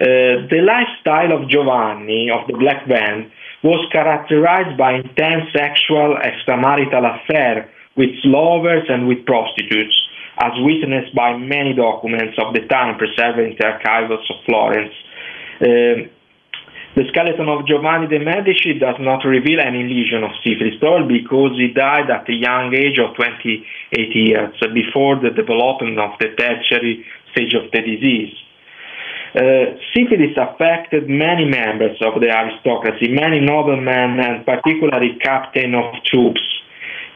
Uh, 0.00 0.46
the 0.46 0.62
lifestyle 0.62 1.32
of 1.34 1.48
Giovanni 1.48 2.30
of 2.30 2.46
the 2.46 2.54
Black 2.54 2.86
Band 2.88 3.30
was 3.62 3.82
characterized 3.90 4.78
by 4.78 4.94
intense 4.94 5.50
sexual 5.52 6.14
extramarital 6.22 7.02
affairs 7.02 7.66
with 7.96 8.10
lovers 8.22 8.86
and 8.88 9.08
with 9.08 9.26
prostitutes, 9.26 9.98
as 10.40 10.52
witnessed 10.58 11.14
by 11.14 11.36
many 11.36 11.74
documents 11.74 12.38
of 12.38 12.54
the 12.54 12.66
time 12.68 12.96
preserved 12.96 13.38
in 13.38 13.56
the 13.58 13.66
archives 13.66 14.12
of 14.12 14.36
Florence. 14.46 14.94
Uh, 15.60 16.08
The 16.98 17.06
skeleton 17.14 17.48
of 17.48 17.64
Giovanni 17.64 18.08
de' 18.08 18.18
Medici 18.18 18.74
does 18.74 18.96
not 18.98 19.22
reveal 19.24 19.60
any 19.60 19.84
lesion 19.84 20.24
of 20.24 20.32
syphilis, 20.42 20.74
probably 20.80 21.20
because 21.20 21.54
he 21.54 21.68
died 21.68 22.10
at 22.10 22.28
a 22.28 22.34
young 22.34 22.74
age 22.74 22.98
of 22.98 23.14
28 23.14 24.16
years, 24.16 24.50
before 24.74 25.14
the 25.22 25.30
development 25.30 26.00
of 26.00 26.18
the 26.18 26.34
tertiary 26.34 27.06
stage 27.30 27.54
of 27.54 27.70
the 27.70 27.82
disease. 27.86 28.34
Uh, 29.30 29.78
syphilis 29.94 30.34
affected 30.34 31.06
many 31.08 31.44
members 31.44 31.94
of 32.02 32.18
the 32.20 32.34
aristocracy, 32.34 33.06
many 33.14 33.38
noblemen, 33.38 34.18
and 34.18 34.44
particularly 34.44 35.14
captain 35.22 35.76
of 35.76 36.02
troops. 36.02 36.42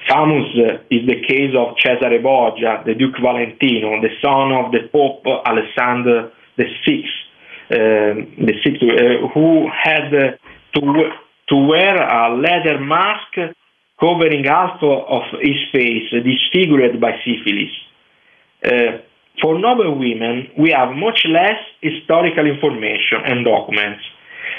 Famous 0.09 0.49
is 0.91 1.07
the 1.07 1.23
case 1.27 1.55
of 1.57 1.77
Cesare 1.79 2.21
Borgia, 2.21 2.83
the 2.85 2.95
Duke 2.95 3.17
Valentino, 3.23 4.01
the 4.01 4.11
son 4.21 4.51
of 4.51 4.73
the 4.73 4.89
Pope 4.91 5.23
Alexander 5.47 6.33
VI, 6.59 7.05
uh, 7.71 7.77
the 8.43 8.55
sixth, 8.65 8.83
uh, 8.83 9.29
who 9.33 9.69
had 9.71 10.11
to, 10.75 10.81
to 11.49 11.57
wear 11.57 11.97
a 12.03 12.35
leather 12.35 12.81
mask 12.81 13.55
covering 14.01 14.45
half 14.45 14.83
of 14.83 15.23
his 15.41 15.63
face, 15.71 16.11
disfigured 16.11 17.01
by 17.01 17.13
syphilis. 17.25 17.71
Uh, 18.65 18.99
for 19.41 19.59
noble 19.59 19.99
women, 19.99 20.49
we 20.59 20.71
have 20.71 20.97
much 20.97 21.25
less 21.27 21.59
historical 21.81 22.47
information 22.47 23.23
and 23.25 23.45
documents. 23.45 24.03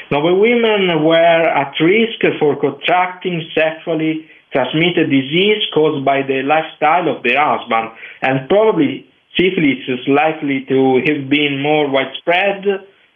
Noble 0.09 0.39
women 0.39 1.03
were 1.03 1.43
at 1.43 1.73
risk 1.79 2.19
for 2.39 2.55
contracting 2.59 3.43
sexually 3.53 4.29
transmitted 4.53 5.09
disease 5.09 5.65
caused 5.73 6.05
by 6.05 6.21
the 6.21 6.45
lifestyle 6.45 7.09
of 7.09 7.23
their 7.23 7.41
husband, 7.41 7.91
and 8.21 8.47
probably 8.47 9.09
syphilis 9.35 9.81
is 9.89 10.05
likely 10.07 10.63
to 10.69 11.01
have 11.09 11.27
been 11.27 11.61
more 11.61 11.89
widespread 11.89 12.63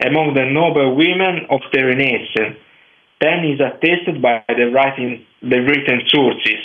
among 0.05 0.33
the 0.33 0.45
noble 0.49 0.95
women 0.97 1.45
of 1.49 1.61
the 1.71 1.85
Renaissance 1.85 2.57
than 3.21 3.45
is 3.45 3.61
attested 3.61 4.21
by 4.21 4.43
the, 4.47 4.69
writing, 4.73 5.25
the 5.41 5.61
written 5.61 6.01
sources. 6.09 6.61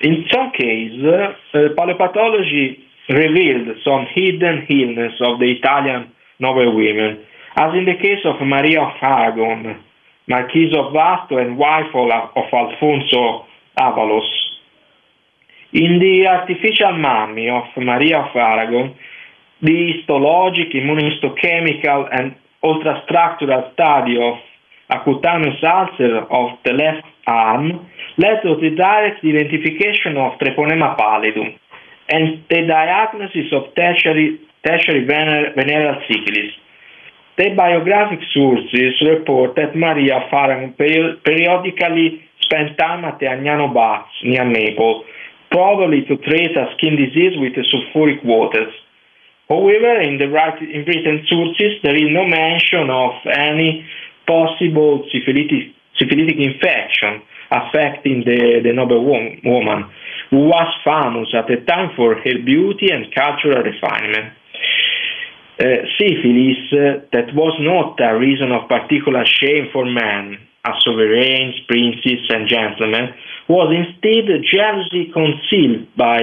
In 0.00 0.26
some 0.30 0.52
cases, 0.52 1.02
uh, 1.02 1.58
paleopathology 1.74 2.78
revealed 3.08 3.68
some 3.82 4.06
hidden 4.14 4.66
illness 4.68 5.14
of 5.20 5.40
the 5.40 5.50
Italian 5.58 6.12
noble 6.38 6.76
women, 6.76 7.24
as 7.56 7.74
in 7.74 7.84
the 7.84 7.98
case 8.00 8.22
of 8.24 8.46
Maria 8.46 8.82
of 8.82 8.94
Aragon, 9.02 9.82
Marquise 10.28 10.74
of 10.76 10.92
Vasto 10.92 11.40
and 11.40 11.56
wife 11.56 11.88
of 11.94 12.10
Alfonso 12.52 13.46
Avalos. 13.80 14.28
In 15.72 15.98
the 15.98 16.26
artificial 16.26 16.98
mummy 16.98 17.48
of 17.48 17.64
Maria 17.78 18.18
of 18.18 18.36
Aragon, 18.36 18.94
the 19.62 19.72
histologic, 19.72 20.74
immunohistochemical, 20.74 22.08
and 22.12 22.36
ultrastructural 22.62 23.72
study 23.72 24.16
of 24.20 24.36
a 24.90 25.02
cutaneous 25.04 25.62
ulcer 25.62 26.18
of 26.30 26.58
the 26.64 26.72
left 26.72 27.06
arm 27.26 27.86
led 28.18 28.42
to 28.42 28.56
the 28.60 28.70
direct 28.76 29.24
identification 29.24 30.16
of 30.18 30.38
Treponema 30.38 30.96
pallidum, 30.98 31.58
and 32.10 32.44
the 32.50 32.66
diagnosis 32.66 33.52
of 33.52 33.74
tertiary, 33.74 34.40
tertiary 34.66 35.06
venereal 35.06 36.02
syphilis. 36.06 36.52
The 37.38 37.54
biographic 37.54 38.18
sources 38.34 38.98
report 39.06 39.54
that 39.54 39.76
Maria 39.76 40.16
of 40.16 40.32
Aragon 40.32 40.74
periodically 40.74 42.26
spent 42.42 42.76
time 42.76 43.04
at 43.04 43.20
the 43.20 43.26
Agnano 43.26 43.72
Baths 43.72 44.10
near 44.24 44.44
Naples, 44.44 45.04
probably 45.48 46.02
to 46.10 46.16
treat 46.16 46.50
a 46.58 46.66
skin 46.76 46.96
disease 46.98 47.38
with 47.38 47.54
sulfuric 47.54 48.24
waters. 48.24 48.74
However, 49.48 50.02
in 50.02 50.18
the 50.18 50.26
written 50.26 51.22
sources, 51.30 51.78
there 51.84 51.94
is 51.94 52.10
no 52.10 52.26
mention 52.26 52.90
of 52.90 53.14
any 53.30 53.86
possible 54.26 55.06
syphilitic, 55.12 55.78
syphilitic 55.96 56.42
infection 56.42 57.22
affecting 57.52 58.24
the, 58.26 58.66
the 58.66 58.72
noble 58.72 59.04
woman 59.04 59.88
who 60.30 60.50
was 60.50 60.68
famous 60.82 61.28
at 61.38 61.46
the 61.46 61.64
time 61.70 61.94
for 61.94 62.16
her 62.16 62.38
beauty 62.44 62.90
and 62.90 63.14
cultural 63.14 63.62
refinement. 63.62 64.34
Uh, 65.58 65.82
syphilis, 65.98 66.70
that 67.10 67.34
was 67.34 67.54
not 67.58 67.98
a 67.98 68.16
reason 68.16 68.52
of 68.52 68.68
particular 68.68 69.26
shame 69.26 69.66
for 69.72 69.84
men, 69.84 70.38
as 70.64 70.74
sovereigns, 70.84 71.58
princes, 71.66 72.22
and 72.30 72.48
gentlemen, 72.48 73.10
was 73.48 73.74
instead 73.74 74.30
jealously 74.46 75.10
concealed 75.10 75.88
by 75.96 76.22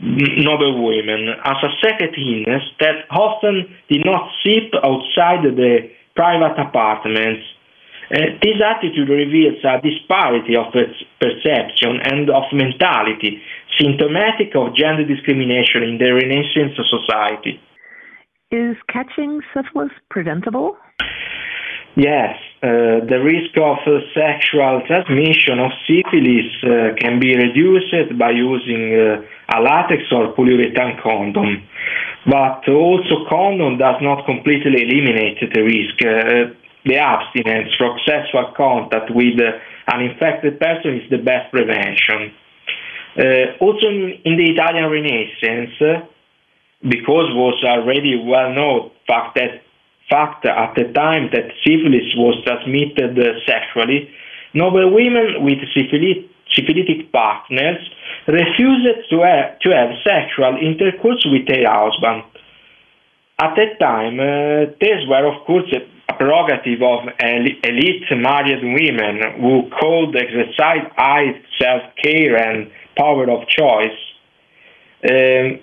noble 0.00 0.82
women 0.84 1.28
as 1.44 1.56
a 1.62 1.70
secret 1.78 2.18
illness 2.18 2.62
that 2.80 3.06
often 3.10 3.70
did 3.88 4.04
not 4.04 4.28
seep 4.42 4.74
outside 4.82 5.46
the 5.46 5.88
private 6.16 6.58
apartments 6.58 7.46
uh, 8.12 8.36
this 8.42 8.60
attitude 8.60 9.08
reveals 9.08 9.64
a 9.64 9.80
disparity 9.80 10.56
of 10.56 10.68
perception 11.18 12.04
and 12.04 12.28
of 12.28 12.44
mentality, 12.52 13.40
symptomatic 13.80 14.52
of 14.54 14.76
gender 14.76 15.08
discrimination 15.08 15.82
in 15.82 15.96
the 15.96 16.12
Renaissance 16.12 16.76
society. 16.84 17.58
Is 18.50 18.76
catching 18.88 19.40
syphilis 19.52 19.90
preventable? 20.10 20.76
Yes, 21.96 22.34
uh, 22.62 23.06
the 23.06 23.22
risk 23.22 23.54
of 23.56 23.78
uh, 23.86 24.02
sexual 24.14 24.82
transmission 24.86 25.60
of 25.62 25.70
syphilis 25.86 26.50
uh, 26.66 26.94
can 26.98 27.20
be 27.20 27.36
reduced 27.36 28.18
by 28.18 28.30
using 28.30 28.90
uh, 28.94 29.56
a 29.56 29.62
latex 29.62 30.02
or 30.10 30.34
polyurethane 30.34 31.00
condom, 31.02 31.62
but 32.26 32.66
also 32.68 33.26
condom 33.30 33.78
does 33.78 33.96
not 34.02 34.26
completely 34.26 34.82
eliminate 34.82 35.38
the 35.38 35.62
risk. 35.62 36.02
Uh, 36.02 36.54
the 36.84 36.98
abstinence 36.98 37.70
from 37.78 37.96
sexual 38.04 38.52
contact 38.56 39.10
with 39.14 39.38
an 39.40 40.00
infected 40.02 40.58
person 40.58 41.00
is 41.00 41.08
the 41.10 41.18
best 41.18 41.50
prevention. 41.52 42.34
Uh, 43.16 43.54
also 43.60 43.86
in 43.86 44.34
the 44.36 44.50
Italian 44.50 44.90
Renaissance, 44.90 45.78
because 46.88 47.32
was 47.32 47.62
already 47.64 48.16
well 48.16 48.52
known 48.52 48.90
fact 49.06 49.36
that 49.36 49.64
fact 50.08 50.44
at 50.44 50.74
the 50.76 50.92
time 50.92 51.30
that 51.32 51.48
syphilis 51.64 52.12
was 52.16 52.36
transmitted 52.44 53.16
sexually, 53.46 54.10
noble 54.52 54.92
women 54.92 55.42
with 55.42 55.58
syphilitic, 55.74 56.28
syphilitic 56.52 57.10
partners 57.10 57.80
refused 58.28 59.10
to 59.10 59.16
have, 59.20 59.58
to 59.60 59.70
have 59.70 59.90
sexual 60.04 60.56
intercourse 60.60 61.24
with 61.30 61.46
their 61.46 61.64
husband. 61.66 62.24
At 63.40 63.56
that 63.56 63.80
time, 63.80 64.20
uh, 64.20 64.72
these 64.80 65.08
were 65.08 65.26
of 65.26 65.44
course 65.46 65.72
a 65.72 66.12
prerogative 66.14 66.82
of 66.82 67.08
elite 67.18 68.04
married 68.12 68.62
women 68.62 69.40
who 69.40 69.68
could 69.80 70.16
exercise 70.16 70.86
high 70.96 71.40
self-care 71.58 72.36
and 72.36 72.70
power 72.96 73.28
of 73.30 73.48
choice. 73.48 73.98
Um, 75.10 75.60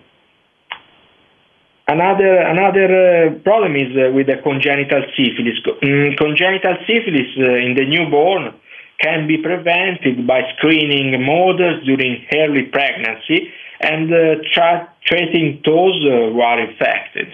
another 1.92 2.34
another 2.56 2.88
uh, 2.88 3.40
problem 3.44 3.76
is 3.76 3.92
uh, 3.96 4.12
with 4.16 4.28
the 4.28 4.38
congenital 4.44 5.04
syphilis. 5.16 5.58
Um, 5.68 6.16
congenital 6.18 6.76
syphilis 6.88 7.30
uh, 7.38 7.66
in 7.66 7.76
the 7.76 7.86
newborn 7.86 8.54
can 9.02 9.28
be 9.28 9.38
prevented 9.38 10.28
by 10.28 10.42
screening 10.58 11.26
mothers 11.26 11.84
during 11.86 12.26
early 12.34 12.64
pregnancy 12.64 13.50
and 13.82 14.10
tra- 14.54 14.88
treating 15.06 15.60
those 15.66 15.98
who 16.04 16.40
are 16.40 16.60
infected. 16.60 17.28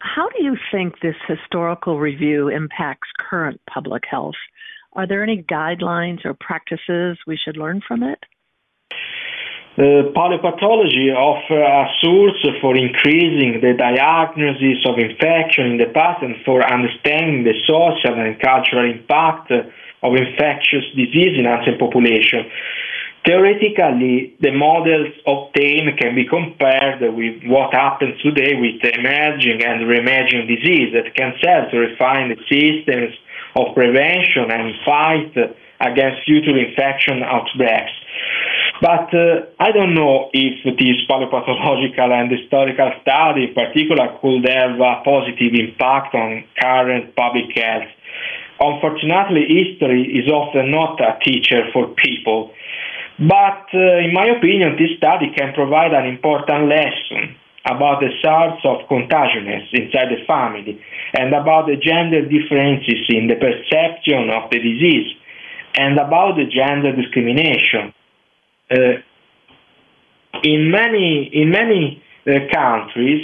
How 0.00 0.28
do 0.28 0.42
you 0.42 0.56
think 0.72 1.00
this 1.00 1.14
historical 1.26 1.98
review 1.98 2.48
impacts 2.48 3.08
current 3.30 3.60
public 3.72 4.02
health? 4.10 4.34
Are 4.94 5.06
there 5.06 5.22
any 5.22 5.42
guidelines 5.42 6.24
or 6.24 6.34
practices 6.34 7.18
we 7.26 7.36
should 7.36 7.56
learn 7.56 7.80
from 7.86 8.02
it? 8.02 8.18
The 9.76 10.10
paleopathology 10.16 11.12
offers 11.12 11.60
a 11.60 11.84
source 12.00 12.40
for 12.62 12.74
increasing 12.74 13.60
the 13.60 13.76
diagnosis 13.76 14.80
of 14.88 14.96
infection 14.96 15.72
in 15.72 15.76
the 15.76 15.92
past 15.92 16.22
and 16.22 16.34
for 16.46 16.64
understanding 16.64 17.44
the 17.44 17.52
social 17.68 18.16
and 18.16 18.40
cultural 18.40 18.90
impact 18.90 19.52
of 19.52 20.14
infectious 20.16 20.80
disease 20.96 21.36
in 21.36 21.44
ancient 21.44 21.78
population. 21.78 22.48
Theoretically, 23.26 24.32
the 24.40 24.52
models 24.52 25.12
obtained 25.26 25.98
can 26.00 26.14
be 26.14 26.24
compared 26.24 27.04
with 27.12 27.44
what 27.44 27.74
happens 27.74 28.16
today 28.22 28.56
with 28.56 28.80
emerging 28.80 29.60
and 29.60 29.86
re-emerging 29.86 30.48
disease 30.48 30.96
that 30.96 31.12
can 31.12 31.36
serve 31.44 31.70
to 31.72 31.76
refine 31.84 32.32
the 32.32 32.40
systems 32.48 33.12
of 33.56 33.74
prevention 33.74 34.48
and 34.48 34.72
fight 34.86 35.36
against 35.84 36.24
future 36.24 36.56
infection 36.56 37.20
outbreaks. 37.22 37.92
But 38.80 39.08
uh, 39.14 39.48
I 39.58 39.72
don't 39.72 39.94
know 39.94 40.28
if 40.32 40.64
this 40.64 40.98
paleopathological 41.08 42.12
and 42.12 42.30
historical 42.30 42.92
study 43.00 43.48
in 43.48 43.54
particular 43.54 44.18
could 44.20 44.44
have 44.48 44.76
a 44.78 45.00
positive 45.02 45.54
impact 45.54 46.14
on 46.14 46.44
current 46.60 47.16
public 47.16 47.56
health. 47.56 47.88
Unfortunately, 48.60 49.48
history 49.48 50.04
is 50.20 50.28
often 50.28 50.70
not 50.70 51.00
a 51.00 51.18
teacher 51.24 51.64
for 51.72 51.88
people. 51.96 52.52
But 53.18 53.64
uh, 53.72 54.04
in 54.04 54.12
my 54.12 54.26
opinion, 54.36 54.76
this 54.76 54.96
study 54.98 55.32
can 55.34 55.54
provide 55.54 55.92
an 55.94 56.04
important 56.04 56.68
lesson 56.68 57.36
about 57.64 58.00
the 58.00 58.12
source 58.22 58.60
of 58.64 58.86
contagiousness 58.88 59.72
inside 59.72 60.12
the 60.12 60.22
family, 60.26 60.80
and 61.14 61.34
about 61.34 61.66
the 61.66 61.76
gender 61.76 62.22
differences 62.22 63.02
in 63.08 63.26
the 63.26 63.34
perception 63.34 64.30
of 64.30 64.50
the 64.50 64.58
disease, 64.60 65.16
and 65.74 65.98
about 65.98 66.36
the 66.36 66.44
gender 66.44 66.94
discrimination. 66.94 67.92
Uh, 68.70 69.00
in 70.42 70.70
many, 70.70 71.30
in 71.32 71.50
many 71.50 72.02
uh, 72.26 72.32
countries, 72.52 73.22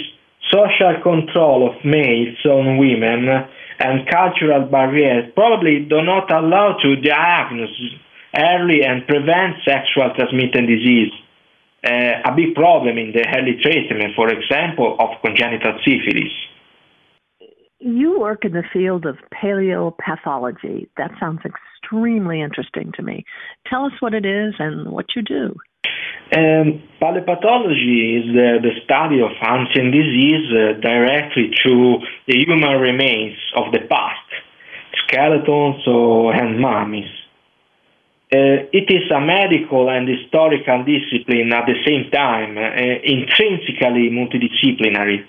social 0.51 1.01
control 1.01 1.69
of 1.69 1.83
males 1.85 2.37
on 2.45 2.77
women 2.77 3.27
and 3.79 4.07
cultural 4.09 4.65
barriers 4.65 5.31
probably 5.35 5.79
do 5.79 6.01
not 6.01 6.31
allow 6.31 6.77
to 6.81 6.95
diagnose 6.97 7.69
early 8.35 8.83
and 8.83 9.05
prevent 9.07 9.55
sexual 9.65 10.11
transmitted 10.15 10.65
disease. 10.67 11.11
Uh, 11.85 12.21
a 12.25 12.33
big 12.35 12.55
problem 12.55 12.97
in 12.97 13.11
the 13.11 13.25
early 13.35 13.57
treatment, 13.61 14.13
for 14.15 14.29
example, 14.29 14.95
of 14.99 15.09
congenital 15.21 15.77
syphilis. 15.83 16.31
You 17.79 18.17
work 18.17 18.45
in 18.45 18.53
the 18.53 18.63
field 18.71 19.05
of 19.05 19.17
paleopathology. 19.43 20.87
That 20.95 21.11
sounds 21.19 21.41
extremely 21.83 22.41
interesting 22.41 22.91
to 22.95 23.03
me. 23.03 23.25
Tell 23.67 23.85
us 23.85 23.93
what 23.99 24.13
it 24.13 24.25
is 24.25 24.53
and 24.59 24.91
what 24.91 25.05
you 25.15 25.21
do. 25.21 25.55
Um, 26.35 26.81
paleopathology 27.01 28.19
is 28.19 28.25
the, 28.33 28.57
the, 28.63 28.71
study 28.85 29.21
of 29.21 29.31
ancient 29.43 29.91
disease 29.91 30.49
uh, 30.51 30.79
directly 30.81 31.51
through 31.61 31.99
the 32.27 32.37
human 32.37 32.79
remains 32.79 33.37
of 33.55 33.71
the 33.71 33.79
past, 33.89 34.29
skeletons 35.05 35.85
or, 35.85 36.33
and 36.33 36.59
mummies. 36.59 37.11
Uh, 38.31 38.65
it 38.73 38.89
is 38.89 39.11
a 39.11 39.19
medical 39.19 39.89
and 39.89 40.07
historical 40.07 40.83
discipline 40.85 41.53
at 41.53 41.67
the 41.67 41.75
same 41.85 42.09
time, 42.09 42.57
uh, 42.57 42.71
intrinsically 43.03 44.09
multidisciplinary. 44.09 45.23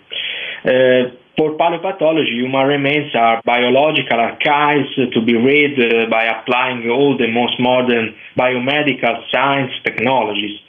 For 1.36 1.56
paleopathology, 1.58 2.30
human 2.30 2.66
remains 2.66 3.12
are 3.16 3.42
biological 3.44 4.20
archives 4.20 4.94
to 4.94 5.20
be 5.20 5.34
read 5.34 5.74
uh, 5.80 6.08
by 6.08 6.26
applying 6.26 6.88
all 6.88 7.18
the 7.18 7.26
most 7.26 7.58
modern 7.58 8.14
biomedical 8.38 9.18
science 9.32 9.72
technologies. 9.82 10.60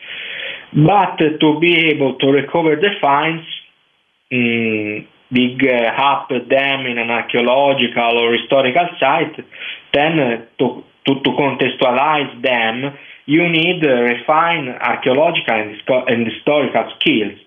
But 0.73 1.21
uh, 1.21 1.37
to 1.39 1.59
be 1.59 1.93
able 1.93 2.17
to 2.17 2.27
recover 2.27 2.75
the 2.77 2.89
finds, 2.99 3.45
um, 4.33 5.07
dig 5.31 5.61
uh, 5.69 6.01
up 6.01 6.29
them 6.29 6.85
in 6.89 6.97
an 6.97 7.11
archaeological 7.11 8.17
or 8.17 8.33
historical 8.33 8.89
site, 8.99 9.37
then 9.93 10.47
to, 10.57 10.83
to, 11.05 11.13
to, 11.21 11.29
contextualize 11.29 12.41
them, 12.41 12.91
you 13.27 13.47
need 13.49 13.83
refined 13.85 14.69
archaeological 14.69 15.75
and 16.07 16.25
historical 16.25 16.91
skills. 16.99 17.37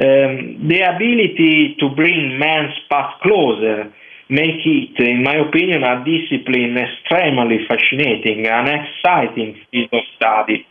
Um, 0.00 0.68
the 0.68 0.80
ability 0.82 1.76
to 1.80 1.88
bring 1.96 2.38
man's 2.38 2.74
past 2.88 3.20
closer 3.20 3.92
make 4.28 4.60
it, 4.64 5.00
in 5.00 5.22
my 5.22 5.36
opinion, 5.36 5.82
a 5.82 6.04
discipline 6.04 6.76
extremely 6.76 7.66
fascinating, 7.66 8.46
an 8.46 8.68
exciting 8.68 9.56
field 9.70 9.88
of 9.92 10.04
study. 10.16 10.66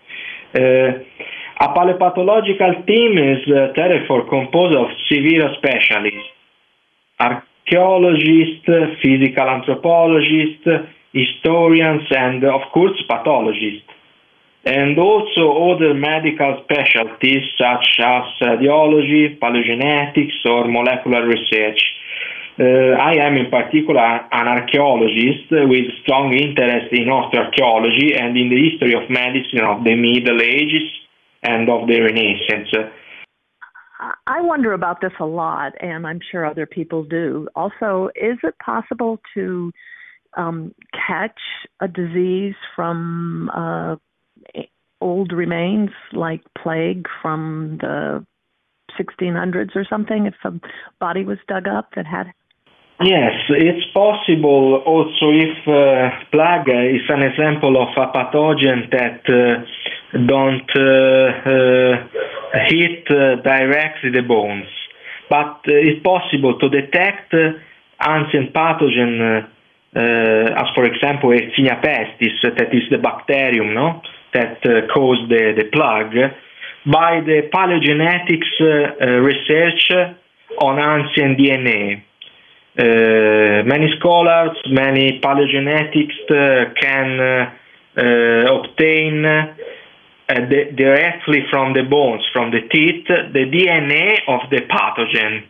Uh, 0.54 1.04
a 1.60 1.68
paleopathological 1.74 2.86
team 2.86 3.18
is 3.18 3.42
uh, 3.50 3.74
therefore 3.76 4.30
composed 4.30 4.78
of 4.78 4.88
severe 5.10 5.50
specialists, 5.58 6.30
archaeologists, 7.20 8.70
physical 9.02 9.50
anthropologists, 9.50 10.68
historians, 11.14 12.04
and 12.12 12.44
of 12.44 12.62
course 12.72 13.02
pathologists. 13.10 13.90
And 14.66 14.98
also 15.00 15.72
other 15.72 15.94
medical 15.94 16.62
specialties 16.64 17.44
such 17.58 18.00
as 18.00 18.24
radiology, 18.42 19.40
paleogenetics, 19.40 20.46
or 20.46 20.68
molecular 20.68 21.26
research. 21.26 21.82
Uh, 22.60 22.98
I 22.98 23.14
am 23.22 23.38
in 23.38 23.52
particular 23.52 24.02
an 24.02 24.48
archaeologist 24.48 25.52
with 25.52 25.86
strong 26.02 26.34
interest 26.34 26.92
in 26.92 27.08
archaeology 27.08 28.16
and 28.18 28.36
in 28.36 28.50
the 28.50 28.70
history 28.70 28.94
of 28.96 29.10
medicine 29.10 29.64
of 29.64 29.84
the 29.84 29.96
Middle 29.96 30.42
Ages 30.42 30.90
and 31.44 31.70
of 31.70 31.88
the 31.88 32.02
Renaissance. 32.02 32.70
I 34.28 34.42
wonder 34.42 34.74
about 34.74 35.02
this 35.02 35.14
a 35.20 35.26
lot, 35.26 35.74
and 35.80 36.06
I'm 36.06 36.20
sure 36.32 36.46
other 36.46 36.66
people 36.66 37.04
do. 37.04 37.48
Also, 37.56 38.10
is 38.16 38.38
it 38.44 38.56
possible 38.64 39.20
to 39.34 39.72
um, 40.36 40.74
catch 41.08 41.40
a 41.82 41.88
disease 41.88 42.56
from 42.76 43.50
uh, 43.56 43.96
old 45.02 45.32
remains 45.32 45.92
like 46.14 46.42
plague 46.62 47.06
from 47.22 47.78
the 47.82 48.26
1600s 49.00 49.76
or 49.76 49.86
something 49.90 50.26
if 50.26 50.34
a 50.44 50.60
body 51.00 51.24
was 51.24 51.38
dug 51.48 51.68
up 51.68 51.90
that 51.96 52.06
had 52.06 52.34
Yes, 53.00 53.34
it's 53.50 53.86
possible 53.94 54.82
also 54.84 55.30
if 55.30 55.68
uh, 55.68 56.10
plague 56.32 56.96
is 56.96 57.06
an 57.10 57.22
example 57.22 57.78
of 57.80 57.90
a 57.96 58.08
pathogen 58.12 58.90
that 58.90 59.22
uh, 59.30 60.18
don't 60.26 60.66
uh, 60.76 61.50
uh 61.50 62.66
hit 62.66 63.06
uh, 63.12 63.36
directly 63.44 64.10
the 64.10 64.24
bones. 64.28 64.66
But 65.30 65.62
uh, 65.68 65.78
it's 65.78 66.02
possible 66.02 66.58
to 66.58 66.70
detect 66.70 67.36
ancient 68.02 68.52
pathogen, 68.52 69.46
as 69.94 70.68
for 70.74 70.86
example 70.86 71.30
Yersinia 71.30 71.80
pestis, 71.80 72.42
that 72.42 72.74
is 72.74 72.90
the 72.90 72.98
bacterium 72.98 73.76
no? 73.76 74.02
That 74.38 74.88
caused 74.94 75.30
the, 75.30 75.54
the 75.58 75.66
plague, 75.74 76.16
by 76.86 77.22
the 77.22 77.50
paleogenetics 77.54 78.54
research 79.24 79.92
on 80.62 80.80
ancient 80.80 81.38
DNA. 81.38 82.04
Uh, 82.80 83.64
many 83.66 83.88
scholars, 84.00 84.56
many 84.70 85.20
paleogenetics 85.20 86.20
uh, 86.30 86.74
can 86.80 87.20
uh, 87.98 88.60
obtain 88.60 89.24
di- 90.30 90.72
directly 90.76 91.42
from 91.50 91.74
the 91.74 91.82
bones, 91.82 92.24
from 92.32 92.52
the 92.52 92.62
teeth, 92.70 93.08
the 93.08 93.46
DNA 93.50 94.20
of 94.28 94.50
the 94.52 94.62
pathogen 94.70 95.44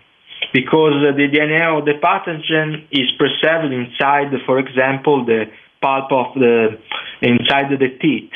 because 0.53 0.93
the 1.17 1.27
DNA 1.27 1.77
of 1.77 1.85
the 1.85 1.93
pathogen 2.01 2.85
is 2.91 3.11
preserved 3.17 3.73
inside, 3.73 4.31
for 4.45 4.59
example, 4.59 5.25
the 5.25 5.45
pulp 5.81 6.11
of 6.11 6.33
the 6.35 6.77
inside 7.21 7.73
of 7.73 7.79
the 7.79 7.89
teeth? 7.99 8.31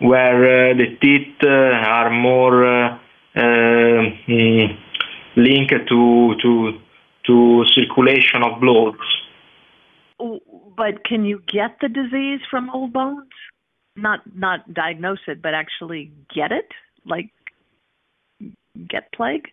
Where 0.00 0.70
uh, 0.70 0.74
the 0.74 0.96
teeth 1.00 1.36
uh, 1.42 1.48
are 1.48 2.10
more 2.10 2.64
uh, 2.64 2.98
mm, 3.36 4.78
linked 5.36 5.88
to 5.88 6.34
to 6.42 6.78
to 7.26 7.64
circulation 7.74 8.42
of 8.42 8.60
blood. 8.60 8.94
But 10.76 11.04
can 11.04 11.24
you 11.24 11.42
get 11.46 11.76
the 11.80 11.88
disease 11.88 12.40
from 12.50 12.70
old 12.70 12.92
bones? 12.92 13.28
Not 13.96 14.20
not 14.34 14.72
diagnose 14.72 15.20
it, 15.26 15.42
but 15.42 15.54
actually 15.54 16.12
get 16.34 16.52
it, 16.52 16.68
like 17.04 17.30
get 18.88 19.12
plague. 19.12 19.48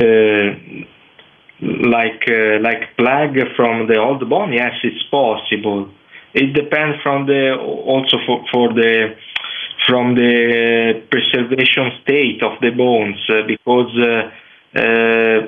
Uh, 0.00 0.84
like 1.60 2.24
uh, 2.28 2.60
like 2.60 2.96
plague 2.98 3.38
from 3.56 3.88
the 3.88 3.98
old 3.98 4.28
bone, 4.28 4.52
yes, 4.52 4.72
it's 4.82 5.02
possible. 5.10 5.90
It 6.36 6.52
depends 6.52 6.98
from 7.02 7.24
the 7.24 7.56
also 7.56 8.18
for, 8.26 8.44
for 8.52 8.68
the 8.74 9.16
from 9.88 10.14
the 10.14 11.00
preservation 11.10 11.92
state 12.02 12.42
of 12.42 12.60
the 12.60 12.70
bones 12.76 13.16
uh, 13.30 13.46
because 13.46 13.88
uh, 13.96 14.78
uh, 14.78 15.40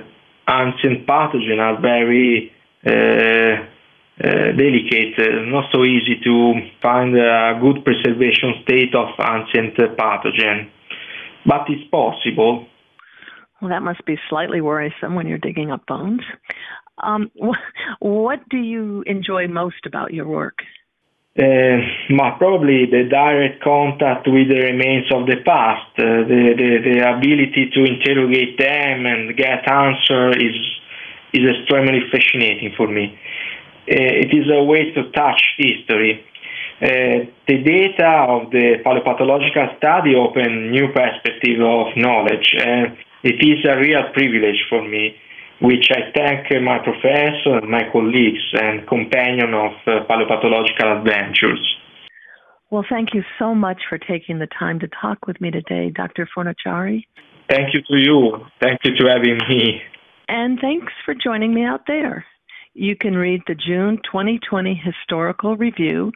ancient 0.48 1.06
pathogens 1.06 1.60
are 1.60 1.78
very 1.78 2.50
uh, 2.86 2.90
uh, 2.90 4.52
delicate, 4.56 5.12
uh, 5.18 5.44
not 5.50 5.66
so 5.72 5.84
easy 5.84 6.18
to 6.24 6.54
find 6.80 7.14
a 7.14 7.58
good 7.60 7.84
preservation 7.84 8.54
state 8.62 8.94
of 8.94 9.08
ancient 9.20 9.76
pathogen, 9.76 10.70
but 11.44 11.68
it's 11.68 11.84
possible. 11.90 12.66
Well, 13.60 13.68
that 13.68 13.82
must 13.82 14.06
be 14.06 14.16
slightly 14.30 14.62
worrisome 14.62 15.14
when 15.14 15.26
you're 15.26 15.36
digging 15.36 15.70
up 15.70 15.84
bones. 15.86 16.22
Um, 17.02 17.30
what 18.00 18.40
do 18.48 18.56
you 18.56 19.02
enjoy 19.06 19.48
most 19.48 19.84
about 19.84 20.14
your 20.14 20.26
work? 20.26 20.60
Uh, 21.38 21.78
probably 22.36 22.86
the 22.86 23.04
direct 23.08 23.62
contact 23.62 24.26
with 24.26 24.48
the 24.48 24.58
remains 24.58 25.06
of 25.12 25.26
the 25.26 25.36
past, 25.46 25.86
uh, 25.98 26.26
the, 26.26 26.54
the, 26.58 26.70
the 26.82 26.98
ability 26.98 27.70
to 27.72 27.84
interrogate 27.84 28.58
them 28.58 29.06
and 29.06 29.36
get 29.36 29.70
answer 29.70 30.30
is 30.30 30.56
is 31.32 31.44
extremely 31.60 32.00
fascinating 32.10 32.72
for 32.76 32.88
me. 32.88 33.16
Uh, 33.86 34.24
it 34.24 34.34
is 34.34 34.50
a 34.50 34.64
way 34.64 34.90
to 34.90 35.10
touch 35.12 35.40
history. 35.58 36.24
Uh, 36.82 37.30
the 37.46 37.58
data 37.62 38.26
of 38.28 38.50
the 38.50 38.82
paleopathological 38.84 39.76
study 39.76 40.16
open 40.16 40.72
new 40.72 40.88
perspective 40.88 41.60
of 41.60 41.96
knowledge, 41.96 42.54
and 42.58 42.96
it 43.22 43.38
is 43.38 43.64
a 43.64 43.78
real 43.78 44.10
privilege 44.12 44.64
for 44.68 44.82
me 44.82 45.14
which 45.60 45.88
I 45.90 46.12
thank 46.14 46.46
my 46.62 46.78
professor, 46.78 47.60
my 47.66 47.82
colleagues, 47.92 48.42
and 48.52 48.86
companion 48.86 49.54
of 49.54 49.72
uh, 49.86 50.06
paleopathological 50.08 50.98
adventures. 50.98 51.60
Well, 52.70 52.84
thank 52.88 53.14
you 53.14 53.22
so 53.38 53.54
much 53.54 53.80
for 53.88 53.98
taking 53.98 54.38
the 54.38 54.48
time 54.58 54.78
to 54.80 54.88
talk 55.00 55.26
with 55.26 55.40
me 55.40 55.50
today, 55.50 55.90
Dr. 55.90 56.28
Fornaciari. 56.36 57.04
Thank 57.48 57.72
you 57.72 57.80
to 57.80 57.96
you. 57.96 58.46
Thank 58.60 58.80
you 58.84 58.94
to 58.96 59.08
having 59.08 59.38
me. 59.48 59.80
And 60.28 60.58
thanks 60.60 60.92
for 61.04 61.14
joining 61.14 61.54
me 61.54 61.64
out 61.64 61.82
there. 61.86 62.26
You 62.74 62.94
can 62.94 63.16
read 63.16 63.40
the 63.46 63.54
June 63.54 63.98
2020 64.04 64.74
Historical 64.84 65.56
Review, 65.56 66.12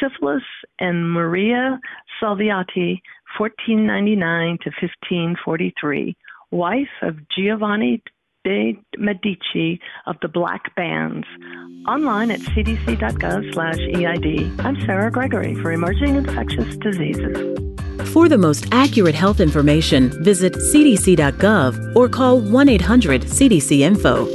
Syphilis 0.00 0.42
and 0.80 1.10
Maria 1.10 1.78
Salviati, 2.20 3.00
1499 3.38 4.58
to 4.64 4.70
1543, 4.82 6.16
wife 6.50 6.88
of 7.00 7.16
Giovanni 7.34 8.02
de 8.44 8.78
Medici 8.98 9.80
of 10.06 10.16
the 10.20 10.28
Black 10.28 10.74
Bands. 10.74 11.26
Online 11.88 12.30
at 12.30 12.40
cdc.gov 12.40 13.52
slash 13.54 13.78
EID. 13.78 14.60
I'm 14.60 14.80
Sarah 14.86 15.10
Gregory 15.10 15.54
for 15.56 15.72
Emerging 15.72 16.16
Infectious 16.16 16.76
Diseases. 16.76 17.58
For 18.12 18.28
the 18.28 18.38
most 18.38 18.66
accurate 18.72 19.14
health 19.14 19.40
information, 19.40 20.22
visit 20.22 20.54
cdc.gov 20.54 21.96
or 21.96 22.08
call 22.08 22.40
1 22.40 22.68
800 22.68 23.22
CDC 23.22 23.80
Info. 23.80 24.26